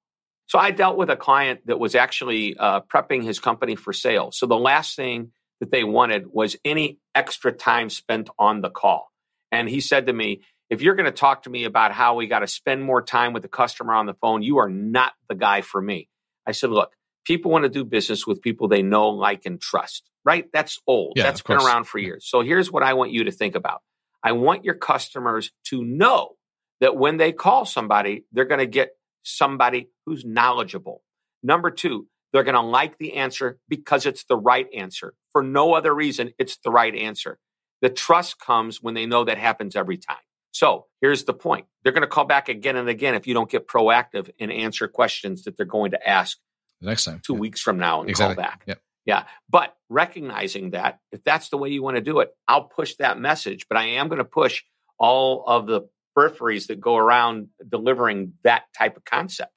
So 0.47 0.59
I 0.59 0.71
dealt 0.71 0.97
with 0.97 1.09
a 1.09 1.17
client 1.17 1.61
that 1.67 1.79
was 1.79 1.95
actually 1.95 2.57
uh, 2.57 2.81
prepping 2.83 3.23
his 3.25 3.39
company 3.39 3.77
for 3.77 3.93
sale. 3.93 4.33
So 4.33 4.47
the 4.47 4.59
last 4.59 4.97
thing 4.97 5.33
that 5.61 5.71
they 5.71 5.85
wanted 5.85 6.27
was 6.27 6.57
any 6.65 6.99
extra 7.15 7.53
time 7.53 7.89
spent 7.89 8.29
on 8.39 8.61
the 8.61 8.71
call. 8.71 9.11
And 9.51 9.69
he 9.69 9.81
said 9.81 10.07
to 10.07 10.13
me, 10.13 10.43
if 10.69 10.83
you're 10.83 10.95
going 10.95 11.07
to 11.07 11.13
talk 11.13 11.43
to 11.45 11.51
me 11.51 11.65
about 11.65 11.93
how 11.93 12.17
we 12.17 12.27
got 12.27 12.41
to 12.41 12.47
spend 12.47 12.83
more 12.83 13.03
time 13.03 13.33
with 13.33 13.43
the 13.43 13.49
customer 13.49 13.95
on 13.95 14.07
the 14.07 14.15
phone, 14.15 14.43
you 14.43 14.59
are 14.59 14.71
not 14.71 15.13
the 15.29 15.35
guy 15.35 15.61
for 15.61 15.81
me. 15.81 16.09
I 16.47 16.53
said, 16.53 16.71
look, 16.71 16.93
people 17.25 17.51
want 17.51 17.65
to 17.65 17.69
do 17.69 17.85
business 17.85 18.27
with 18.27 18.43
people 18.43 18.69
they 18.69 18.83
know, 18.83 19.11
like, 19.11 19.47
and 19.47 19.61
trust, 19.61 20.11
right? 20.25 20.47
That's 20.53 20.81
old. 20.87 21.13
Yeah, 21.17 21.25
That's 21.25 21.43
been 21.43 21.59
around 21.59 21.85
for 21.85 21.99
years. 21.99 22.27
So 22.27 22.41
here's 22.41 22.71
what 22.73 22.83
I 22.83 22.95
want 22.95 23.13
you 23.13 23.25
to 23.25 23.31
think 23.31 23.55
about. 23.55 23.83
I 24.23 24.33
want 24.33 24.65
your 24.65 24.75
customers 24.75 25.51
to 25.67 25.85
know 25.85 26.37
that 26.83 26.97
when 26.97 27.17
they 27.17 27.31
call 27.31 27.65
somebody, 27.65 28.25
they're 28.33 28.45
going 28.45 28.59
to 28.59 28.67
get 28.67 28.91
somebody 29.23 29.89
who's 30.05 30.25
knowledgeable. 30.25 31.01
Number 31.41 31.71
two, 31.71 32.09
they're 32.33 32.43
going 32.43 32.57
to 32.57 32.61
like 32.61 32.99
the 32.99 33.15
answer 33.15 33.61
because 33.69 34.05
it's 34.05 34.25
the 34.25 34.37
right 34.37 34.67
answer. 34.75 35.15
For 35.31 35.45
no 35.45 35.75
other 35.75 35.95
reason, 35.95 36.33
it's 36.41 36.57
the 36.57 36.73
right 36.73 36.95
answer. 36.95 37.39
The 37.83 37.89
trust 37.89 38.41
comes 38.41 38.83
when 38.83 38.95
they 38.95 39.07
know 39.07 39.25
that 39.25 39.39
happens 39.39 39.77
every 39.77 39.97
time. 39.97 40.17
So 40.51 40.87
here's 41.01 41.23
the 41.23 41.33
point. 41.33 41.67
They're 41.85 41.93
going 41.93 42.03
to 42.03 42.09
call 42.09 42.25
back 42.25 42.49
again 42.49 42.77
and 42.77 42.89
again 42.89 43.15
if 43.15 43.29
you 43.29 43.35
don't 43.35 43.49
get 43.49 43.69
proactive 43.69 44.31
and 44.41 44.51
answer 44.51 44.89
questions 44.89 45.45
that 45.45 45.57
they're 45.57 45.65
going 45.65 45.93
to 45.93 46.09
ask 46.09 46.37
the 46.81 46.89
next 46.89 47.05
time, 47.05 47.21
two 47.25 47.35
weeks 47.35 47.61
from 47.61 47.79
now 47.79 48.01
and 48.01 48.11
exactly. 48.11 48.35
call 48.35 48.45
back. 48.45 48.65
Yep. 48.67 48.81
Yeah. 49.07 49.25
But 49.49 49.77
recognizing 49.89 50.71
that 50.71 50.99
if 51.13 51.23
that's 51.23 51.49
the 51.49 51.59
way 51.59 51.69
you 51.71 51.83
want 51.83 51.97
to 51.97 52.03
do 52.03 52.19
it, 52.21 52.31
I'll 52.49 52.65
push 52.65 52.97
that 52.97 53.21
message, 53.21 53.67
but 53.69 53.79
I 53.79 53.85
am 53.85 54.09
going 54.09 54.19
to 54.19 54.25
push 54.25 54.65
all 54.99 55.45
of 55.47 55.67
the 55.67 55.83
peripheries 56.17 56.67
that 56.67 56.81
go 56.81 56.97
around 56.97 57.49
delivering 57.69 58.35
that 58.45 58.65
type 58.77 58.97
of 58.97 59.05
concept. 59.05 59.53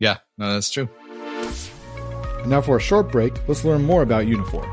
Yeah, 0.00 0.18
no, 0.36 0.52
that's 0.52 0.70
true. 0.70 0.88
And 2.40 2.50
now 2.50 2.60
for 2.60 2.76
a 2.76 2.80
short 2.80 3.10
break, 3.10 3.46
let's 3.48 3.64
learn 3.64 3.82
more 3.82 4.02
about 4.02 4.26
Uniphore. 4.26 4.66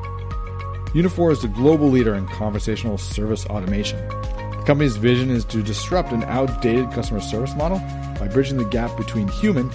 Uniphore 0.93 1.31
is 1.31 1.41
the 1.41 1.47
global 1.47 1.89
leader 1.89 2.15
in 2.15 2.27
conversational 2.27 2.97
service 2.97 3.45
automation. 3.47 3.99
The 4.07 4.63
company's 4.65 4.95
vision 4.97 5.29
is 5.29 5.43
to 5.45 5.61
disrupt 5.61 6.11
an 6.11 6.23
outdated 6.23 6.91
customer 6.91 7.19
service 7.19 7.55
model 7.55 7.79
by 8.19 8.27
bridging 8.27 8.57
the 8.57 8.65
gap 8.65 8.95
between 8.95 9.27
human 9.27 9.69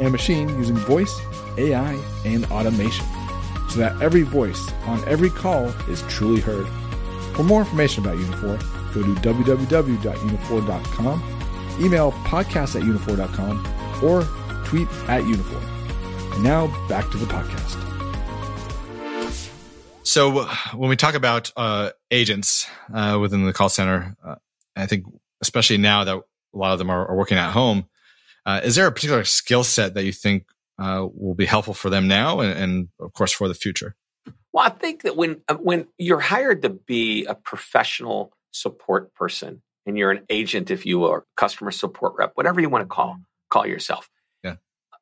and 0.00 0.10
machine 0.10 0.48
using 0.50 0.76
voice, 0.76 1.14
AI, 1.58 1.92
and 2.24 2.44
automation 2.46 3.06
so 3.68 3.78
that 3.80 4.00
every 4.02 4.22
voice 4.22 4.70
on 4.86 5.06
every 5.08 5.30
call 5.30 5.66
is 5.88 6.02
truly 6.02 6.40
heard. 6.40 6.66
For 7.34 7.42
more 7.42 7.60
information 7.60 8.04
about 8.04 8.18
Uniphore, 8.18 8.60
go 8.94 9.02
to 9.02 9.14
www.uniphore.com, 9.20 11.22
email 11.80 12.12
podcast 12.12 12.76
at 12.76 12.82
uniphore.com, 12.82 13.66
or 14.02 14.22
tweet 14.64 14.88
at 15.08 15.22
Uniphore. 15.22 16.34
And 16.34 16.44
now 16.44 16.66
back 16.88 17.10
to 17.10 17.18
the 17.18 17.26
podcast. 17.26 17.80
So 20.02 20.46
when 20.76 20.90
we 20.90 20.96
talk 20.96 21.14
about 21.14 21.52
uh, 21.56 21.90
agents 22.10 22.66
uh, 22.92 23.18
within 23.20 23.46
the 23.46 23.52
call 23.52 23.68
center, 23.68 24.16
uh, 24.24 24.34
I 24.76 24.86
think 24.86 25.06
especially 25.40 25.78
now 25.78 26.04
that 26.04 26.16
a 26.16 26.56
lot 26.56 26.72
of 26.72 26.78
them 26.78 26.90
are, 26.90 27.08
are 27.08 27.16
working 27.16 27.38
at 27.38 27.50
home, 27.50 27.88
uh, 28.46 28.60
is 28.62 28.76
there 28.76 28.86
a 28.86 28.92
particular 28.92 29.24
skill 29.24 29.64
set 29.64 29.94
that 29.94 30.04
you 30.04 30.12
think 30.12 30.44
uh, 30.78 31.06
will 31.14 31.34
be 31.34 31.46
helpful 31.46 31.74
for 31.74 31.88
them 31.88 32.06
now 32.06 32.40
and, 32.40 32.58
and, 32.58 32.88
of 33.00 33.12
course 33.12 33.32
for 33.32 33.48
the 33.48 33.54
future? 33.54 33.96
Well, 34.52 34.64
I 34.64 34.70
think 34.70 35.02
that 35.02 35.16
when 35.16 35.40
uh, 35.48 35.54
when 35.54 35.88
you're 35.98 36.20
hired 36.20 36.62
to 36.62 36.68
be 36.68 37.24
a 37.24 37.34
professional 37.34 38.32
support 38.54 39.14
person 39.14 39.62
and 39.86 39.98
you're 39.98 40.10
an 40.10 40.24
agent, 40.30 40.70
if 40.70 40.86
you 40.86 40.98
will, 40.98 41.24
customer 41.36 41.70
support 41.70 42.14
rep, 42.18 42.32
whatever 42.34 42.60
you 42.60 42.68
want 42.68 42.82
to 42.82 42.88
call 42.88 43.14
mm. 43.14 43.24
call 43.50 43.66
yourself, 43.66 44.08
yeah, 44.42 44.56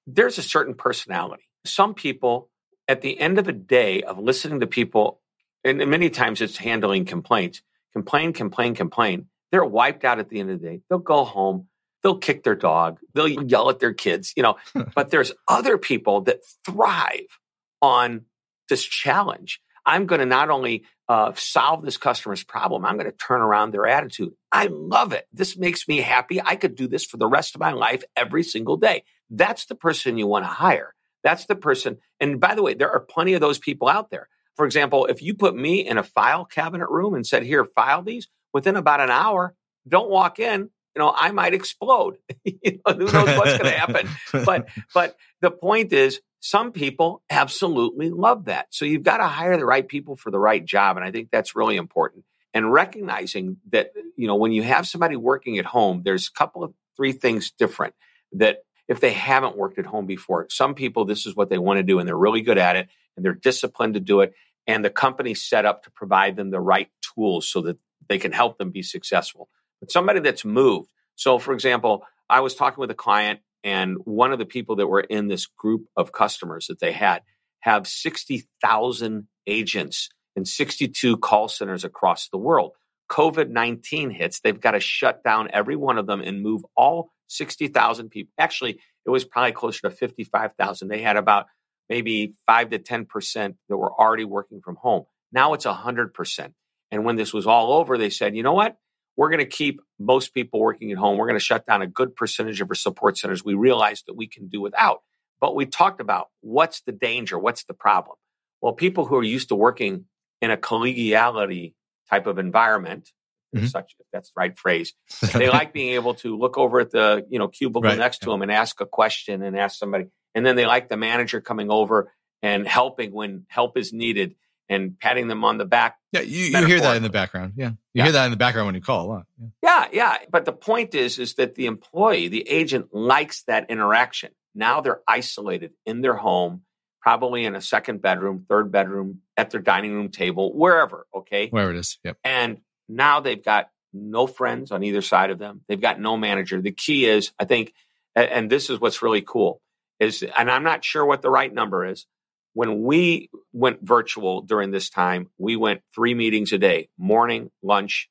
there's 0.06 0.38
a 0.38 0.42
certain 0.42 0.74
personality. 0.74 1.44
Some 1.64 1.94
people, 1.94 2.50
at 2.88 3.00
the 3.00 3.18
end 3.18 3.38
of 3.38 3.48
a 3.48 3.52
day 3.52 4.02
of 4.02 4.18
listening 4.18 4.60
to 4.60 4.66
people, 4.66 5.20
and 5.64 5.78
many 5.88 6.10
times 6.10 6.40
it's 6.40 6.56
handling 6.56 7.04
complaints, 7.04 7.62
complain, 7.92 8.32
complain, 8.32 8.74
complain. 8.74 9.26
They're 9.52 9.64
wiped 9.64 10.04
out 10.04 10.18
at 10.18 10.28
the 10.28 10.40
end 10.40 10.50
of 10.50 10.60
the 10.60 10.66
day. 10.66 10.80
They'll 10.88 10.98
go 10.98 11.24
home. 11.24 11.68
They'll 12.02 12.18
kick 12.18 12.42
their 12.42 12.56
dog. 12.56 12.98
They'll 13.14 13.28
yell 13.28 13.70
at 13.70 13.78
their 13.78 13.92
kids, 13.92 14.32
you 14.36 14.42
know. 14.42 14.56
but 14.94 15.10
there's 15.10 15.32
other 15.46 15.78
people 15.78 16.22
that 16.22 16.40
thrive 16.64 17.38
on 17.80 18.22
this 18.68 18.82
challenge. 18.82 19.60
I'm 19.84 20.06
going 20.06 20.20
to 20.20 20.26
not 20.26 20.50
only 20.50 20.84
uh, 21.08 21.32
solve 21.34 21.84
this 21.84 21.96
customer's 21.96 22.44
problem, 22.44 22.84
I'm 22.84 22.96
going 22.96 23.10
to 23.10 23.16
turn 23.16 23.40
around 23.40 23.72
their 23.72 23.86
attitude. 23.86 24.32
I 24.50 24.68
love 24.70 25.12
it. 25.12 25.26
This 25.32 25.56
makes 25.56 25.88
me 25.88 25.98
happy. 25.98 26.40
I 26.40 26.56
could 26.56 26.74
do 26.74 26.86
this 26.86 27.04
for 27.04 27.16
the 27.16 27.28
rest 27.28 27.54
of 27.54 27.60
my 27.60 27.72
life 27.72 28.02
every 28.16 28.42
single 28.42 28.76
day. 28.76 29.04
That's 29.30 29.66
the 29.66 29.74
person 29.74 30.18
you 30.18 30.26
want 30.26 30.44
to 30.44 30.48
hire. 30.48 30.94
That's 31.24 31.46
the 31.46 31.54
person. 31.54 31.98
And 32.20 32.40
by 32.40 32.54
the 32.54 32.62
way, 32.62 32.74
there 32.74 32.90
are 32.90 33.00
plenty 33.00 33.34
of 33.34 33.40
those 33.40 33.58
people 33.58 33.88
out 33.88 34.10
there. 34.10 34.28
For 34.56 34.66
example, 34.66 35.06
if 35.06 35.22
you 35.22 35.34
put 35.34 35.56
me 35.56 35.86
in 35.86 35.98
a 35.98 36.02
file 36.02 36.44
cabinet 36.44 36.88
room 36.88 37.14
and 37.14 37.26
said, 37.26 37.42
here, 37.42 37.64
file 37.64 38.02
these, 38.02 38.28
within 38.52 38.76
about 38.76 39.00
an 39.00 39.10
hour, 39.10 39.54
don't 39.88 40.10
walk 40.10 40.38
in, 40.38 40.70
you 40.94 40.98
know, 40.98 41.12
I 41.14 41.32
might 41.32 41.54
explode. 41.54 42.18
you 42.44 42.80
know, 42.86 42.94
who 42.94 43.04
knows 43.04 43.38
what's 43.38 43.58
going 43.58 43.72
to 43.72 43.78
happen? 43.78 44.08
But, 44.44 44.68
but 44.94 45.16
the 45.40 45.50
point 45.50 45.92
is, 45.92 46.20
some 46.44 46.72
people 46.72 47.22
absolutely 47.30 48.10
love 48.10 48.46
that. 48.46 48.66
So 48.70 48.84
you've 48.84 49.04
got 49.04 49.18
to 49.18 49.28
hire 49.28 49.56
the 49.56 49.64
right 49.64 49.86
people 49.86 50.16
for 50.16 50.32
the 50.32 50.40
right 50.40 50.64
job. 50.64 50.96
And 50.96 51.06
I 51.06 51.12
think 51.12 51.30
that's 51.30 51.54
really 51.54 51.76
important. 51.76 52.24
And 52.52 52.70
recognizing 52.70 53.58
that, 53.70 53.92
you 54.16 54.26
know, 54.26 54.34
when 54.34 54.50
you 54.50 54.64
have 54.64 54.88
somebody 54.88 55.14
working 55.14 55.58
at 55.58 55.64
home, 55.64 56.02
there's 56.04 56.26
a 56.26 56.36
couple 56.36 56.64
of 56.64 56.74
three 56.96 57.12
things 57.12 57.52
different 57.52 57.94
that 58.32 58.64
if 58.88 58.98
they 58.98 59.12
haven't 59.12 59.56
worked 59.56 59.78
at 59.78 59.86
home 59.86 60.06
before. 60.06 60.48
Some 60.50 60.74
people, 60.74 61.04
this 61.04 61.26
is 61.26 61.36
what 61.36 61.48
they 61.48 61.58
want 61.58 61.76
to 61.76 61.84
do 61.84 62.00
and 62.00 62.08
they're 62.08 62.16
really 62.16 62.42
good 62.42 62.58
at 62.58 62.74
it 62.74 62.88
and 63.16 63.24
they're 63.24 63.34
disciplined 63.34 63.94
to 63.94 64.00
do 64.00 64.20
it. 64.22 64.34
And 64.66 64.84
the 64.84 64.90
company's 64.90 65.44
set 65.44 65.64
up 65.64 65.84
to 65.84 65.92
provide 65.92 66.34
them 66.34 66.50
the 66.50 66.60
right 66.60 66.88
tools 67.14 67.48
so 67.48 67.60
that 67.62 67.78
they 68.08 68.18
can 68.18 68.32
help 68.32 68.58
them 68.58 68.72
be 68.72 68.82
successful. 68.82 69.48
But 69.78 69.92
somebody 69.92 70.18
that's 70.18 70.44
moved. 70.44 70.90
So, 71.14 71.38
for 71.38 71.54
example, 71.54 72.04
I 72.28 72.40
was 72.40 72.56
talking 72.56 72.80
with 72.80 72.90
a 72.90 72.94
client 72.94 73.40
and 73.64 73.96
one 74.04 74.32
of 74.32 74.38
the 74.38 74.46
people 74.46 74.76
that 74.76 74.86
were 74.86 75.00
in 75.00 75.28
this 75.28 75.46
group 75.46 75.84
of 75.96 76.12
customers 76.12 76.66
that 76.66 76.80
they 76.80 76.92
had 76.92 77.22
have 77.60 77.86
60,000 77.86 79.28
agents 79.46 80.08
in 80.34 80.44
62 80.44 81.16
call 81.18 81.48
centers 81.48 81.84
across 81.84 82.28
the 82.28 82.38
world. 82.38 82.72
COVID 83.10 83.50
19 83.50 84.10
hits, 84.10 84.40
they've 84.40 84.60
got 84.60 84.70
to 84.72 84.80
shut 84.80 85.22
down 85.22 85.48
every 85.52 85.76
one 85.76 85.98
of 85.98 86.06
them 86.06 86.20
and 86.20 86.42
move 86.42 86.62
all 86.76 87.10
60,000 87.28 88.08
people. 88.08 88.32
Actually, 88.38 88.80
it 89.04 89.10
was 89.10 89.24
probably 89.24 89.52
closer 89.52 89.82
to 89.82 89.90
55,000. 89.90 90.88
They 90.88 91.02
had 91.02 91.16
about 91.16 91.46
maybe 91.88 92.34
5 92.46 92.70
to 92.70 92.78
10% 92.78 93.54
that 93.68 93.76
were 93.76 93.92
already 93.92 94.24
working 94.24 94.60
from 94.62 94.76
home. 94.76 95.04
Now 95.32 95.54
it's 95.54 95.66
100%. 95.66 96.52
And 96.90 97.04
when 97.04 97.16
this 97.16 97.32
was 97.32 97.46
all 97.46 97.72
over, 97.74 97.98
they 97.98 98.10
said, 98.10 98.36
you 98.36 98.42
know 98.42 98.52
what? 98.52 98.76
We're 99.16 99.28
going 99.28 99.40
to 99.40 99.46
keep 99.46 99.80
most 99.98 100.34
people 100.34 100.60
working 100.60 100.90
at 100.90 100.98
home. 100.98 101.18
We're 101.18 101.26
going 101.26 101.38
to 101.38 101.44
shut 101.44 101.66
down 101.66 101.82
a 101.82 101.86
good 101.86 102.16
percentage 102.16 102.60
of 102.60 102.70
our 102.70 102.74
support 102.74 103.18
centers. 103.18 103.44
We 103.44 103.54
realized 103.54 104.04
that 104.06 104.16
we 104.16 104.26
can 104.26 104.48
do 104.48 104.60
without. 104.60 105.02
But 105.40 105.54
we 105.54 105.66
talked 105.66 106.00
about 106.00 106.28
what's 106.40 106.82
the 106.82 106.92
danger? 106.92 107.38
What's 107.38 107.64
the 107.64 107.74
problem? 107.74 108.16
Well, 108.60 108.72
people 108.72 109.04
who 109.04 109.16
are 109.16 109.24
used 109.24 109.48
to 109.48 109.56
working 109.56 110.04
in 110.40 110.50
a 110.50 110.56
collegiality 110.56 111.74
type 112.08 112.26
of 112.26 112.38
environment, 112.38 113.10
mm-hmm. 113.54 113.66
such 113.66 113.96
if 113.98 114.06
that's 114.12 114.30
the 114.30 114.38
right 114.38 114.56
phrase, 114.56 114.94
they 115.32 115.50
like 115.50 115.72
being 115.72 115.94
able 115.94 116.14
to 116.14 116.38
look 116.38 116.56
over 116.56 116.80
at 116.80 116.92
the 116.92 117.26
you 117.28 117.40
know 117.40 117.48
cubicle 117.48 117.82
right. 117.82 117.98
next 117.98 118.18
to 118.22 118.30
them 118.30 118.42
and 118.42 118.52
ask 118.52 118.80
a 118.80 118.86
question 118.86 119.42
and 119.42 119.58
ask 119.58 119.78
somebody, 119.78 120.06
and 120.34 120.46
then 120.46 120.54
they 120.54 120.64
like 120.64 120.88
the 120.88 120.96
manager 120.96 121.40
coming 121.40 121.70
over 121.70 122.12
and 122.40 122.66
helping 122.66 123.12
when 123.12 123.44
help 123.48 123.76
is 123.76 123.92
needed 123.92 124.36
and 124.68 124.98
patting 124.98 125.28
them 125.28 125.44
on 125.44 125.58
the 125.58 125.64
back. 125.64 125.98
Yeah, 126.12 126.20
you, 126.20 126.44
you 126.46 126.66
hear 126.66 126.80
that 126.80 126.96
in 126.96 127.02
the 127.02 127.10
background. 127.10 127.54
Yeah, 127.56 127.70
you 127.70 127.76
yeah. 127.94 128.04
hear 128.04 128.12
that 128.12 128.24
in 128.26 128.30
the 128.30 128.36
background 128.36 128.66
when 128.66 128.74
you 128.74 128.80
call 128.80 129.06
a 129.06 129.08
lot. 129.08 129.26
Yeah. 129.38 129.48
yeah, 129.62 129.88
yeah. 129.92 130.18
But 130.30 130.44
the 130.44 130.52
point 130.52 130.94
is, 130.94 131.18
is 131.18 131.34
that 131.34 131.54
the 131.54 131.66
employee, 131.66 132.28
the 132.28 132.48
agent, 132.48 132.94
likes 132.94 133.42
that 133.44 133.70
interaction. 133.70 134.32
Now 134.54 134.80
they're 134.80 135.00
isolated 135.08 135.72
in 135.86 136.00
their 136.00 136.14
home, 136.14 136.62
probably 137.00 137.44
in 137.44 137.54
a 137.54 137.60
second 137.60 138.02
bedroom, 138.02 138.44
third 138.48 138.70
bedroom, 138.70 139.20
at 139.36 139.50
their 139.50 139.60
dining 139.60 139.92
room 139.92 140.10
table, 140.10 140.52
wherever. 140.56 141.06
Okay, 141.14 141.48
wherever 141.48 141.72
it 141.72 141.78
is. 141.78 141.98
Yep. 142.04 142.18
And 142.24 142.58
now 142.88 143.20
they've 143.20 143.42
got 143.42 143.70
no 143.92 144.26
friends 144.26 144.70
on 144.70 144.82
either 144.82 145.02
side 145.02 145.30
of 145.30 145.38
them. 145.38 145.62
They've 145.68 145.80
got 145.80 146.00
no 146.00 146.16
manager. 146.16 146.60
The 146.60 146.72
key 146.72 147.06
is, 147.06 147.32
I 147.38 147.44
think, 147.44 147.74
and 148.14 148.50
this 148.50 148.70
is 148.70 148.80
what's 148.80 149.02
really 149.02 149.22
cool, 149.22 149.60
is, 150.00 150.22
and 150.22 150.50
I'm 150.50 150.64
not 150.64 150.84
sure 150.84 151.04
what 151.04 151.22
the 151.22 151.30
right 151.30 151.52
number 151.52 151.86
is 151.86 152.06
when 152.54 152.82
we 152.82 153.30
went 153.52 153.80
virtual 153.82 154.42
during 154.42 154.70
this 154.70 154.90
time, 154.90 155.30
we 155.38 155.56
went 155.56 155.82
three 155.94 156.14
meetings 156.14 156.52
a 156.52 156.58
day 156.58 156.88
morning, 156.98 157.50
lunch, 157.62 158.10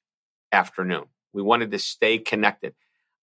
afternoon. 0.51 1.05
We 1.33 1.41
wanted 1.41 1.71
to 1.71 1.79
stay 1.79 2.17
connected. 2.17 2.73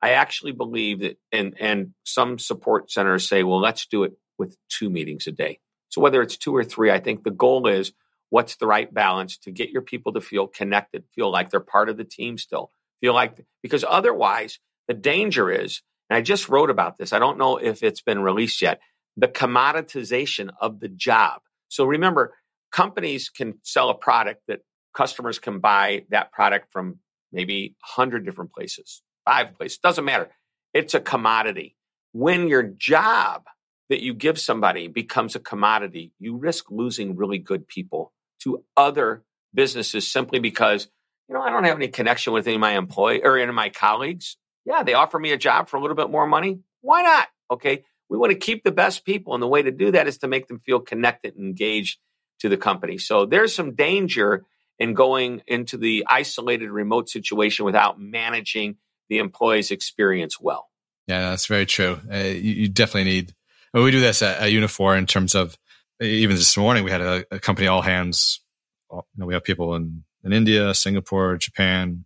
I 0.01 0.11
actually 0.11 0.53
believe 0.53 1.01
that, 1.01 1.19
and, 1.33 1.55
and 1.59 1.95
some 2.05 2.39
support 2.39 2.91
centers 2.91 3.29
say, 3.29 3.43
well, 3.43 3.61
let's 3.61 3.87
do 3.87 4.05
it 4.05 4.13
with 4.39 4.57
two 4.69 4.89
meetings 4.89 5.27
a 5.27 5.33
day. 5.33 5.59
So 5.89 6.01
whether 6.01 6.23
it's 6.23 6.37
two 6.37 6.55
or 6.55 6.65
three, 6.65 6.91
I 6.91 7.01
think 7.01 7.25
the 7.25 7.31
goal 7.31 7.67
is 7.67 7.93
what's 8.31 8.57
the 8.57 8.67
right 8.67 8.93
balance 8.93 9.39
to 9.39 9.51
get 9.51 9.71
your 9.71 9.83
people 9.83 10.13
to 10.13 10.21
feel 10.21 10.47
connected, 10.47 11.05
feel 11.15 11.31
like 11.31 11.51
they're 11.51 11.61
part 11.61 11.89
of 11.89 11.97
the 11.97 12.05
team 12.05 12.39
still, 12.39 12.71
feel 13.01 13.15
like, 13.15 13.45
because 13.63 13.85
otherwise 13.89 14.61
the 14.87 14.95
danger 14.95 15.51
is, 15.51 15.83
and 16.09 16.17
I 16.17 16.21
just 16.21 16.49
wrote 16.49 16.71
about 16.71 16.97
this. 16.97 17.13
I 17.13 17.19
don't 17.19 17.39
know 17.39 17.57
if 17.57 17.83
it's 17.83 18.01
been 18.01 18.21
released 18.21 18.63
yet 18.63 18.81
the 19.19 19.29
commoditization 19.29 20.51
of 20.61 20.79
the 20.79 20.89
job. 20.89 21.41
So 21.67 21.85
remember, 21.85 22.35
companies 22.71 23.29
can 23.29 23.55
sell 23.65 23.91
a 23.91 23.95
product 23.95 24.43
that 24.47 24.61
customers 24.95 25.41
can 25.41 25.59
buy 25.59 26.05
that 26.11 26.31
product 26.31 26.73
from 26.73 27.01
maybe 27.33 27.75
100 27.97 28.25
different 28.25 28.53
places, 28.53 29.03
five 29.25 29.55
places, 29.55 29.79
doesn't 29.79 30.05
matter. 30.05 30.29
It's 30.73 30.95
a 30.95 31.01
commodity. 31.01 31.75
When 32.13 32.49
your 32.49 32.63
job 32.63 33.47
that 33.89 34.03
you 34.03 34.15
give 34.15 34.39
somebody 34.39 34.87
becomes 34.87 35.35
a 35.35 35.41
commodity, 35.41 36.13
you 36.21 36.37
risk 36.37 36.71
losing 36.71 37.17
really 37.17 37.39
good 37.39 37.67
people 37.67 38.13
to 38.45 38.63
other 38.77 39.25
businesses 39.53 40.07
simply 40.07 40.39
because, 40.39 40.87
you 41.29 41.35
know, 41.35 41.43
I 41.43 41.51
don't 41.51 41.65
have 41.65 41.77
any 41.77 41.89
connection 41.89 42.33
with 42.33 42.47
any 42.47 42.55
of 42.55 42.61
my 42.61 42.79
employee 42.79 43.23
or 43.25 43.37
any 43.37 43.49
of 43.49 43.55
my 43.55 43.71
colleagues. 43.71 44.37
Yeah, 44.65 44.85
they 44.85 44.95
offer 44.95 45.19
me 45.19 45.33
a 45.33 45.39
job 45.39 45.69
for 45.69 45.77
a 45.77 45.81
little 45.81 45.97
bit 45.97 46.09
more 46.11 46.27
money. 46.27 46.61
Why 46.83 47.03
not? 47.03 47.27
Okay 47.51 47.83
we 48.09 48.17
want 48.17 48.33
to 48.33 48.39
keep 48.39 48.65
the 48.65 48.73
best 48.73 49.05
people. 49.05 49.35
And 49.35 49.43
the 49.43 49.49
way 49.49 49.63
to 49.63 49.71
do 49.71 49.93
that 49.93 50.07
is 50.07 50.19
to 50.19 50.29
make 50.29 50.49
them 50.49 50.59
feel 50.59 50.81
connected 50.81 51.37
and 51.37 51.45
engaged 51.45 51.99
to 52.41 52.49
the 52.49 52.57
company. 52.57 52.99
So 52.99 53.27
there's 53.27 53.55
some 53.55 53.75
danger 53.75 54.45
in 54.79 54.95
going 54.95 55.43
into 55.47 55.77
the 55.77 56.07
isolated 56.09 56.71
remote 56.71 57.09
situation 57.09 57.65
without 57.65 58.01
managing 58.01 58.77
the 59.09 59.19
employee's 59.19 59.71
experience 59.71 60.41
well. 60.41 60.69
Yeah, 61.07 61.31
that's 61.31 61.47
very 61.47 61.67
true. 61.67 61.99
Uh, 62.13 62.19
you, 62.19 62.53
you, 62.53 62.69
definitely 62.69 63.11
need, 63.11 63.35
well, 63.73 63.83
we 63.83 63.91
do 63.91 64.01
this 64.01 64.23
at, 64.23 64.41
at 64.41 64.51
Uniphore 64.51 64.97
in 64.97 65.07
terms 65.07 65.35
of 65.35 65.57
even 66.01 66.37
this 66.37 66.57
morning, 66.57 66.85
we 66.85 66.91
had 66.91 67.01
a, 67.01 67.25
a 67.31 67.39
company 67.41 67.67
all 67.67 67.83
hands. 67.83 68.41
All, 68.89 69.07
you 69.15 69.21
know, 69.21 69.27
we 69.27 69.35
have 69.35 69.43
people 69.43 69.75
in, 69.75 70.05
in 70.23 70.33
India, 70.33 70.73
Singapore, 70.75 71.37
Japan, 71.39 72.05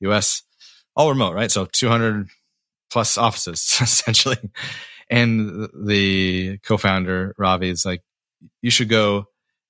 US, 0.00 0.42
all 0.94 1.08
remote, 1.08 1.34
right? 1.34 1.50
So 1.50 1.64
200 1.64 2.28
plus 2.90 3.18
offices 3.18 3.58
essentially. 3.80 4.38
And 5.12 5.68
the 5.74 6.58
co-founder 6.64 7.34
Ravi 7.36 7.68
is 7.68 7.84
like, 7.84 8.02
you 8.62 8.70
should 8.70 8.88
go 8.88 9.26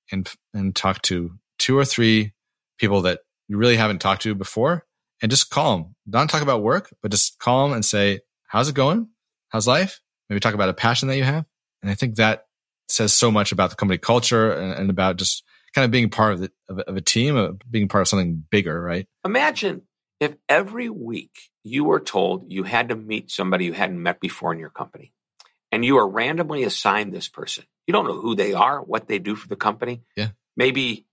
and 0.09 0.31
and 0.53 0.73
talk 0.73 1.01
to 1.03 1.31
two 1.59 1.77
or 1.77 1.83
three 1.83 2.31
people 2.79 3.01
that 3.01 3.19
you 3.47 3.57
really 3.57 3.75
haven't 3.75 3.99
talked 3.99 4.21
to 4.23 4.35
before, 4.35 4.85
and 5.21 5.29
just 5.29 5.49
call 5.49 5.77
them. 5.77 5.95
Don't 6.09 6.29
talk 6.29 6.41
about 6.41 6.63
work, 6.63 6.95
but 7.01 7.11
just 7.11 7.39
call 7.39 7.67
them 7.67 7.73
and 7.73 7.83
say, 7.83 8.21
"How's 8.47 8.69
it 8.69 8.75
going? 8.75 9.09
How's 9.49 9.67
life?" 9.67 9.99
Maybe 10.29 10.39
talk 10.39 10.53
about 10.53 10.69
a 10.69 10.73
passion 10.73 11.09
that 11.09 11.17
you 11.17 11.23
have. 11.23 11.45
And 11.81 11.91
I 11.91 11.95
think 11.95 12.15
that 12.15 12.45
says 12.87 13.13
so 13.13 13.29
much 13.29 13.51
about 13.51 13.69
the 13.69 13.75
company 13.75 13.97
culture 13.97 14.53
and, 14.53 14.73
and 14.73 14.89
about 14.89 15.17
just 15.17 15.43
kind 15.75 15.83
of 15.85 15.91
being 15.91 16.09
part 16.09 16.33
of, 16.33 16.39
the, 16.39 16.51
of, 16.69 16.79
of 16.79 16.95
a 16.95 17.01
team, 17.01 17.35
of 17.35 17.59
being 17.69 17.87
part 17.87 18.03
of 18.03 18.07
something 18.07 18.43
bigger, 18.49 18.81
right? 18.81 19.07
Imagine 19.25 19.81
if 20.19 20.35
every 20.47 20.89
week 20.89 21.31
you 21.63 21.83
were 21.83 21.99
told 21.99 22.51
you 22.51 22.63
had 22.63 22.89
to 22.89 22.95
meet 22.95 23.31
somebody 23.31 23.65
you 23.65 23.73
hadn't 23.73 24.01
met 24.01 24.19
before 24.19 24.53
in 24.53 24.59
your 24.59 24.69
company 24.69 25.12
and 25.73 25.83
you 25.83 25.97
are 25.97 26.07
randomly 26.07 26.63
assigned 26.63 27.11
this 27.11 27.27
person. 27.27 27.63
You 27.87 27.93
don't 27.93 28.05
know 28.05 28.19
who 28.19 28.35
they 28.35 28.53
are, 28.53 28.79
what 28.79 29.07
they 29.07 29.17
do 29.17 29.35
for 29.35 29.47
the 29.47 29.55
company. 29.55 30.03
Yeah. 30.15 30.29
Maybe, 30.55 31.07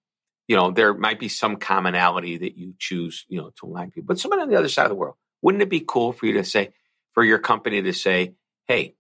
you 0.49 0.55
know, 0.55 0.70
there 0.70 0.92
might 0.92 1.18
be 1.18 1.29
some 1.29 1.57
commonality 1.57 2.37
that 2.37 2.59
you 2.59 2.75
choose, 2.79 3.25
you 3.29 3.40
know, 3.40 3.53
to 3.59 3.66
align 3.66 3.90
people. 3.90 4.09
But 4.09 4.18
someone 4.18 4.38
on 4.38 4.51
the 4.51 4.59
other 4.59 4.68
side 4.68 4.83
of 4.83 4.90
the 4.90 4.96
world, 4.96 5.14
wouldn't 5.40 5.62
it 5.62 5.70
be 5.70 5.81
cool 5.81 6.12
for 6.12 6.27
you 6.27 6.35
to 6.35 6.44
say, 6.44 6.75
for 7.12 7.25
your 7.25 7.38
company 7.38 7.81
to 7.81 7.94
say, 7.94 8.35
hey, 8.68 8.96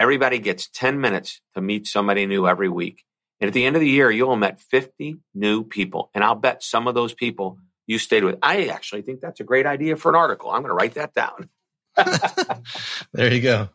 everybody 0.00 0.38
gets 0.38 0.68
10 0.68 0.98
minutes 0.98 1.42
to 1.54 1.60
meet 1.60 1.86
somebody 1.86 2.24
new 2.24 2.48
every 2.48 2.70
week. 2.70 3.04
And 3.38 3.48
at 3.48 3.52
the 3.52 3.66
end 3.66 3.76
of 3.76 3.80
the 3.80 3.90
year, 3.90 4.10
you'll 4.10 4.30
have 4.30 4.38
met 4.38 4.60
50 4.62 5.18
new 5.34 5.62
people. 5.62 6.10
And 6.14 6.24
I'll 6.24 6.36
bet 6.36 6.62
some 6.62 6.88
of 6.88 6.94
those 6.94 7.12
people 7.12 7.58
you 7.86 7.98
stayed 7.98 8.24
with. 8.24 8.38
I 8.42 8.68
actually 8.68 9.02
think 9.02 9.20
that's 9.20 9.40
a 9.40 9.44
great 9.44 9.66
idea 9.66 9.96
for 9.96 10.08
an 10.08 10.14
article. 10.14 10.50
I'm 10.50 10.62
going 10.62 10.70
to 10.70 10.74
write 10.74 10.94
that 10.94 11.12
down. 11.12 11.50
there 13.12 13.34
you 13.34 13.42
go. 13.42 13.68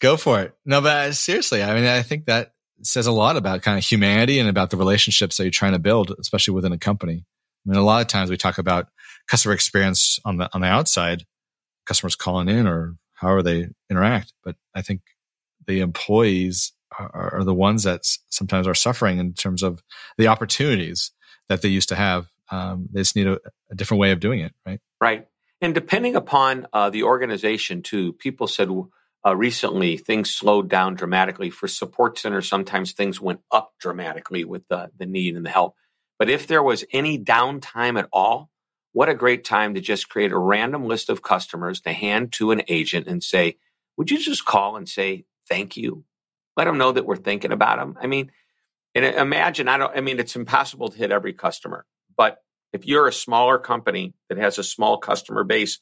Go 0.00 0.16
for 0.16 0.40
it. 0.40 0.54
No, 0.64 0.80
but 0.80 1.08
uh, 1.08 1.12
seriously, 1.12 1.62
I 1.62 1.74
mean, 1.74 1.86
I 1.86 2.02
think 2.02 2.26
that 2.26 2.52
says 2.82 3.06
a 3.06 3.12
lot 3.12 3.36
about 3.36 3.62
kind 3.62 3.78
of 3.78 3.84
humanity 3.84 4.38
and 4.38 4.48
about 4.48 4.70
the 4.70 4.76
relationships 4.76 5.36
that 5.36 5.44
you're 5.44 5.50
trying 5.50 5.72
to 5.72 5.78
build, 5.78 6.14
especially 6.18 6.54
within 6.54 6.72
a 6.72 6.78
company. 6.78 7.24
I 7.24 7.70
mean, 7.70 7.78
a 7.78 7.84
lot 7.84 8.02
of 8.02 8.08
times 8.08 8.30
we 8.30 8.36
talk 8.36 8.58
about 8.58 8.88
customer 9.26 9.54
experience 9.54 10.20
on 10.24 10.36
the 10.36 10.48
on 10.52 10.60
the 10.60 10.66
outside, 10.66 11.24
customers 11.86 12.14
calling 12.14 12.48
in 12.48 12.66
or 12.66 12.96
however 13.14 13.42
they 13.42 13.68
interact. 13.90 14.34
But 14.44 14.56
I 14.74 14.82
think 14.82 15.00
the 15.66 15.80
employees 15.80 16.72
are, 16.98 17.36
are 17.36 17.44
the 17.44 17.54
ones 17.54 17.82
that 17.84 18.00
sometimes 18.28 18.66
are 18.66 18.74
suffering 18.74 19.18
in 19.18 19.32
terms 19.32 19.62
of 19.62 19.82
the 20.18 20.28
opportunities 20.28 21.12
that 21.48 21.62
they 21.62 21.68
used 21.68 21.88
to 21.88 21.96
have. 21.96 22.28
Um, 22.50 22.88
they 22.92 23.00
just 23.00 23.16
need 23.16 23.26
a, 23.26 23.38
a, 23.70 23.74
different 23.74 24.00
way 24.00 24.12
of 24.12 24.20
doing 24.20 24.38
it, 24.38 24.52
right? 24.64 24.80
Right. 25.00 25.26
And 25.60 25.74
depending 25.74 26.14
upon 26.14 26.68
uh, 26.72 26.90
the 26.90 27.02
organization, 27.02 27.82
too, 27.82 28.12
people 28.12 28.46
said, 28.46 28.68
uh, 29.24 29.36
recently 29.36 29.96
things 29.96 30.30
slowed 30.30 30.68
down 30.68 30.94
dramatically 30.94 31.50
for 31.50 31.68
support 31.68 32.18
centers. 32.18 32.48
Sometimes 32.48 32.92
things 32.92 33.20
went 33.20 33.40
up 33.50 33.72
dramatically 33.80 34.44
with 34.44 34.66
the, 34.68 34.90
the 34.98 35.06
need 35.06 35.36
and 35.36 35.46
the 35.46 35.50
help. 35.50 35.74
But 36.18 36.30
if 36.30 36.46
there 36.46 36.62
was 36.62 36.84
any 36.92 37.18
downtime 37.18 37.98
at 37.98 38.08
all 38.12 38.50
what 38.92 39.10
a 39.10 39.14
great 39.14 39.44
time 39.44 39.74
to 39.74 39.80
just 39.82 40.08
create 40.08 40.32
a 40.32 40.38
random 40.38 40.86
list 40.86 41.10
of 41.10 41.22
customers 41.22 41.82
to 41.82 41.92
hand 41.92 42.32
to 42.32 42.50
an 42.50 42.62
agent 42.66 43.06
and 43.06 43.22
say 43.22 43.56
would 43.98 44.10
you 44.10 44.18
just 44.18 44.46
call 44.46 44.76
and 44.76 44.88
say 44.88 45.24
thank 45.50 45.76
you 45.76 46.02
let 46.56 46.64
them 46.64 46.78
know 46.78 46.92
that 46.92 47.04
we're 47.04 47.16
thinking 47.16 47.52
about 47.52 47.78
them 47.78 47.98
i 48.00 48.06
mean 48.06 48.30
and 48.94 49.04
imagine 49.04 49.68
i 49.68 49.76
don't 49.76 49.94
i 49.94 50.00
mean 50.00 50.18
it's 50.18 50.34
impossible 50.34 50.88
to 50.88 50.96
hit 50.96 51.12
every 51.12 51.34
customer. 51.34 51.84
But 52.16 52.38
if 52.72 52.86
you're 52.86 53.06
a 53.06 53.12
smaller 53.12 53.58
company 53.58 54.14
that 54.30 54.38
has 54.38 54.58
a 54.58 54.64
small 54.64 54.98
customer 54.98 55.44
base 55.44 55.78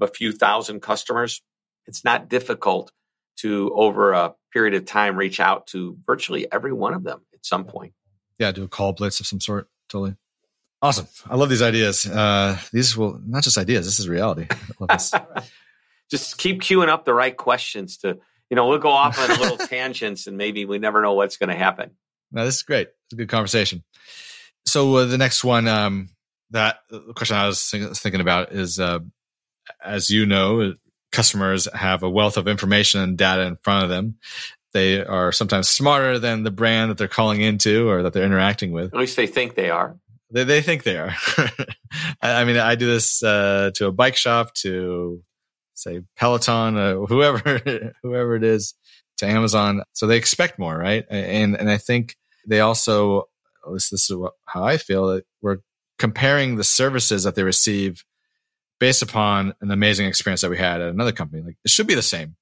of 0.00 0.08
a 0.08 0.12
few 0.12 0.32
thousand 0.32 0.80
customers 0.80 1.42
it's 1.86 2.04
not 2.04 2.28
difficult 2.28 2.92
to 3.36 3.72
over 3.74 4.12
a 4.12 4.34
period 4.52 4.74
of 4.74 4.84
time 4.84 5.16
reach 5.16 5.40
out 5.40 5.66
to 5.68 5.96
virtually 6.06 6.50
every 6.50 6.72
one 6.72 6.94
of 6.94 7.02
them 7.02 7.20
at 7.34 7.44
some 7.44 7.64
point. 7.64 7.92
Yeah, 8.38 8.52
do 8.52 8.64
a 8.64 8.68
call 8.68 8.92
blitz 8.92 9.20
of 9.20 9.26
some 9.26 9.40
sort. 9.40 9.68
Totally. 9.88 10.16
Awesome. 10.82 11.06
I 11.28 11.36
love 11.36 11.48
these 11.48 11.62
ideas. 11.62 12.06
Uh, 12.06 12.58
these 12.72 12.96
will 12.96 13.18
not 13.24 13.42
just 13.42 13.58
ideas. 13.58 13.86
This 13.86 13.98
is 13.98 14.08
reality. 14.08 14.46
just 16.10 16.38
keep 16.38 16.60
queuing 16.60 16.88
up 16.88 17.04
the 17.04 17.14
right 17.14 17.36
questions 17.36 17.98
to, 17.98 18.18
you 18.50 18.54
know, 18.54 18.68
we'll 18.68 18.78
go 18.78 18.90
off 18.90 19.18
on 19.18 19.28
little 19.40 19.56
tangents 19.66 20.26
and 20.26 20.36
maybe 20.36 20.64
we 20.64 20.78
never 20.78 21.00
know 21.00 21.14
what's 21.14 21.36
going 21.36 21.48
to 21.48 21.56
happen. 21.56 21.92
No, 22.30 22.44
this 22.44 22.56
is 22.56 22.62
great. 22.62 22.88
It's 22.88 23.12
a 23.14 23.16
good 23.16 23.28
conversation. 23.28 23.82
So 24.66 24.96
uh, 24.96 25.04
the 25.06 25.18
next 25.18 25.42
one, 25.42 25.68
um, 25.68 26.10
that 26.50 26.80
the 26.90 27.12
question 27.14 27.36
I 27.36 27.46
was 27.46 27.68
thinking 27.68 28.20
about 28.20 28.52
is, 28.52 28.78
uh, 28.78 29.00
as 29.82 30.10
you 30.10 30.26
know, 30.26 30.74
customers 31.14 31.68
have 31.72 32.02
a 32.02 32.10
wealth 32.10 32.36
of 32.36 32.48
information 32.48 33.00
and 33.00 33.16
data 33.16 33.42
in 33.42 33.56
front 33.62 33.84
of 33.84 33.90
them. 33.90 34.16
They 34.72 35.04
are 35.04 35.30
sometimes 35.30 35.70
smarter 35.70 36.18
than 36.18 36.42
the 36.42 36.50
brand 36.50 36.90
that 36.90 36.98
they're 36.98 37.08
calling 37.08 37.40
into 37.40 37.88
or 37.88 38.02
that 38.02 38.12
they're 38.12 38.24
interacting 38.24 38.72
with. 38.72 38.92
At 38.92 39.00
least 39.00 39.16
they 39.16 39.28
think 39.28 39.54
they 39.54 39.70
are. 39.70 39.96
They, 40.32 40.42
they 40.42 40.60
think 40.62 40.82
they 40.82 40.98
are. 40.98 41.14
I 42.20 42.44
mean, 42.44 42.56
I 42.56 42.74
do 42.74 42.86
this 42.86 43.22
uh, 43.22 43.70
to 43.76 43.86
a 43.86 43.92
bike 43.92 44.16
shop, 44.16 44.52
to 44.54 45.22
say 45.74 46.00
Peloton, 46.16 46.76
uh, 46.76 46.94
whoever 47.06 47.92
whoever 48.02 48.34
it 48.34 48.42
is, 48.42 48.74
to 49.18 49.26
Amazon. 49.26 49.82
So 49.92 50.08
they 50.08 50.16
expect 50.16 50.58
more, 50.58 50.76
right? 50.76 51.04
And 51.08 51.56
and 51.56 51.70
I 51.70 51.78
think 51.78 52.16
they 52.46 52.60
also, 52.60 53.28
at 53.64 53.72
least 53.72 53.92
this 53.92 54.10
is 54.10 54.16
how 54.46 54.64
I 54.64 54.76
feel, 54.76 55.06
that 55.06 55.24
we're 55.40 55.58
comparing 55.98 56.56
the 56.56 56.64
services 56.64 57.22
that 57.22 57.36
they 57.36 57.44
receive 57.44 58.04
based 58.80 59.02
upon 59.02 59.54
an 59.60 59.70
amazing 59.70 60.06
experience 60.06 60.40
that 60.42 60.50
we 60.50 60.58
had 60.58 60.80
at 60.80 60.88
another 60.88 61.12
company. 61.12 61.42
Like 61.42 61.56
it 61.64 61.70
should 61.70 61.86
be 61.86 61.94
the 61.94 62.02
same. 62.02 62.36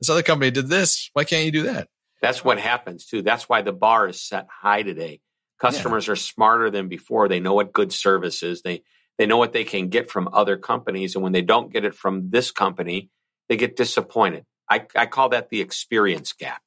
This 0.00 0.10
other 0.10 0.22
company 0.22 0.50
did 0.50 0.68
this. 0.68 1.10
Why 1.12 1.24
can't 1.24 1.44
you 1.44 1.52
do 1.52 1.62
that? 1.64 1.88
That's 2.20 2.44
what 2.44 2.58
happens 2.58 3.06
too. 3.06 3.22
That's 3.22 3.48
why 3.48 3.62
the 3.62 3.72
bar 3.72 4.08
is 4.08 4.20
set 4.20 4.46
high 4.50 4.82
today. 4.82 5.20
Customers 5.60 6.06
yeah. 6.06 6.12
are 6.12 6.16
smarter 6.16 6.70
than 6.70 6.88
before. 6.88 7.28
They 7.28 7.40
know 7.40 7.54
what 7.54 7.72
good 7.72 7.92
service 7.92 8.42
is. 8.42 8.62
They 8.62 8.82
they 9.18 9.26
know 9.26 9.36
what 9.36 9.52
they 9.52 9.64
can 9.64 9.88
get 9.88 10.10
from 10.10 10.28
other 10.32 10.56
companies, 10.56 11.14
and 11.14 11.22
when 11.22 11.32
they 11.32 11.42
don't 11.42 11.72
get 11.72 11.84
it 11.84 11.94
from 11.94 12.30
this 12.30 12.50
company, 12.50 13.10
they 13.48 13.56
get 13.56 13.76
disappointed. 13.76 14.44
I, 14.68 14.86
I 14.96 15.06
call 15.06 15.28
that 15.28 15.50
the 15.50 15.60
experience 15.60 16.32
gap. 16.32 16.62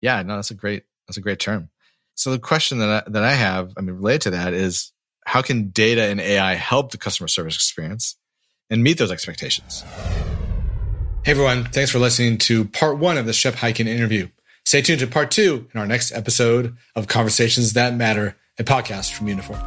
Yeah, 0.00 0.22
no, 0.22 0.36
that's 0.36 0.50
a 0.50 0.54
great 0.54 0.84
that's 1.06 1.16
a 1.16 1.22
great 1.22 1.40
term. 1.40 1.70
So 2.14 2.30
the 2.30 2.38
question 2.38 2.78
that 2.78 3.06
I, 3.06 3.10
that 3.10 3.24
I 3.24 3.32
have, 3.32 3.72
I 3.76 3.80
mean, 3.80 3.96
related 3.96 4.22
to 4.22 4.30
that 4.30 4.52
is 4.52 4.92
how 5.24 5.42
can 5.42 5.70
data 5.70 6.02
and 6.04 6.20
AI 6.20 6.54
help 6.54 6.90
the 6.90 6.98
customer 6.98 7.28
service 7.28 7.54
experience 7.54 8.16
and 8.70 8.82
meet 8.82 8.98
those 8.98 9.12
expectations? 9.12 9.84
Hey 11.24 11.32
everyone, 11.32 11.64
thanks 11.64 11.90
for 11.90 11.98
listening 11.98 12.38
to 12.38 12.64
part 12.64 12.98
one 12.98 13.18
of 13.18 13.26
the 13.26 13.32
Shep 13.32 13.54
Hyken 13.54 13.86
interview. 13.86 14.28
Stay 14.64 14.82
tuned 14.82 15.00
to 15.00 15.06
part 15.06 15.30
two 15.30 15.66
in 15.72 15.80
our 15.80 15.86
next 15.86 16.12
episode 16.12 16.76
of 16.94 17.08
Conversations 17.08 17.72
That 17.72 17.94
Matter, 17.94 18.36
a 18.58 18.64
podcast 18.64 19.12
from 19.12 19.26
Uniphore. 19.26 19.58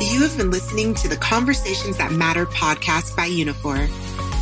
You 0.00 0.22
have 0.22 0.36
been 0.36 0.50
listening 0.50 0.94
to 0.96 1.08
the 1.08 1.16
Conversations 1.16 1.98
That 1.98 2.12
Matter 2.12 2.46
podcast 2.46 3.16
by 3.16 3.28
Uniphore. 3.28 3.88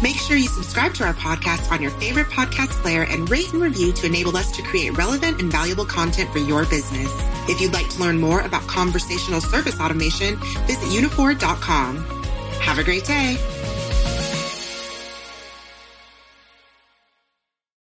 Make 0.02 0.16
sure 0.16 0.36
you 0.36 0.48
subscribe 0.48 0.94
to 0.94 1.04
our 1.04 1.14
podcast 1.14 1.70
on 1.70 1.80
your 1.80 1.92
favorite 1.92 2.26
podcast 2.26 2.70
player 2.82 3.04
and 3.04 3.30
rate 3.30 3.52
and 3.52 3.62
review 3.62 3.92
to 3.92 4.06
enable 4.06 4.36
us 4.36 4.50
to 4.56 4.62
create 4.62 4.96
relevant 4.96 5.40
and 5.40 5.52
valuable 5.52 5.84
content 5.84 6.30
for 6.32 6.38
your 6.38 6.64
business. 6.64 7.08
If 7.48 7.60
you'd 7.60 7.72
like 7.72 7.88
to 7.90 8.00
learn 8.00 8.18
more 8.18 8.40
about 8.40 8.66
conversational 8.66 9.40
service 9.40 9.78
automation, 9.78 10.36
visit 10.66 10.88
uniphore.com. 10.88 12.21
Have 12.62 12.78
a 12.78 12.84
great 12.84 13.04
day. 13.04 13.61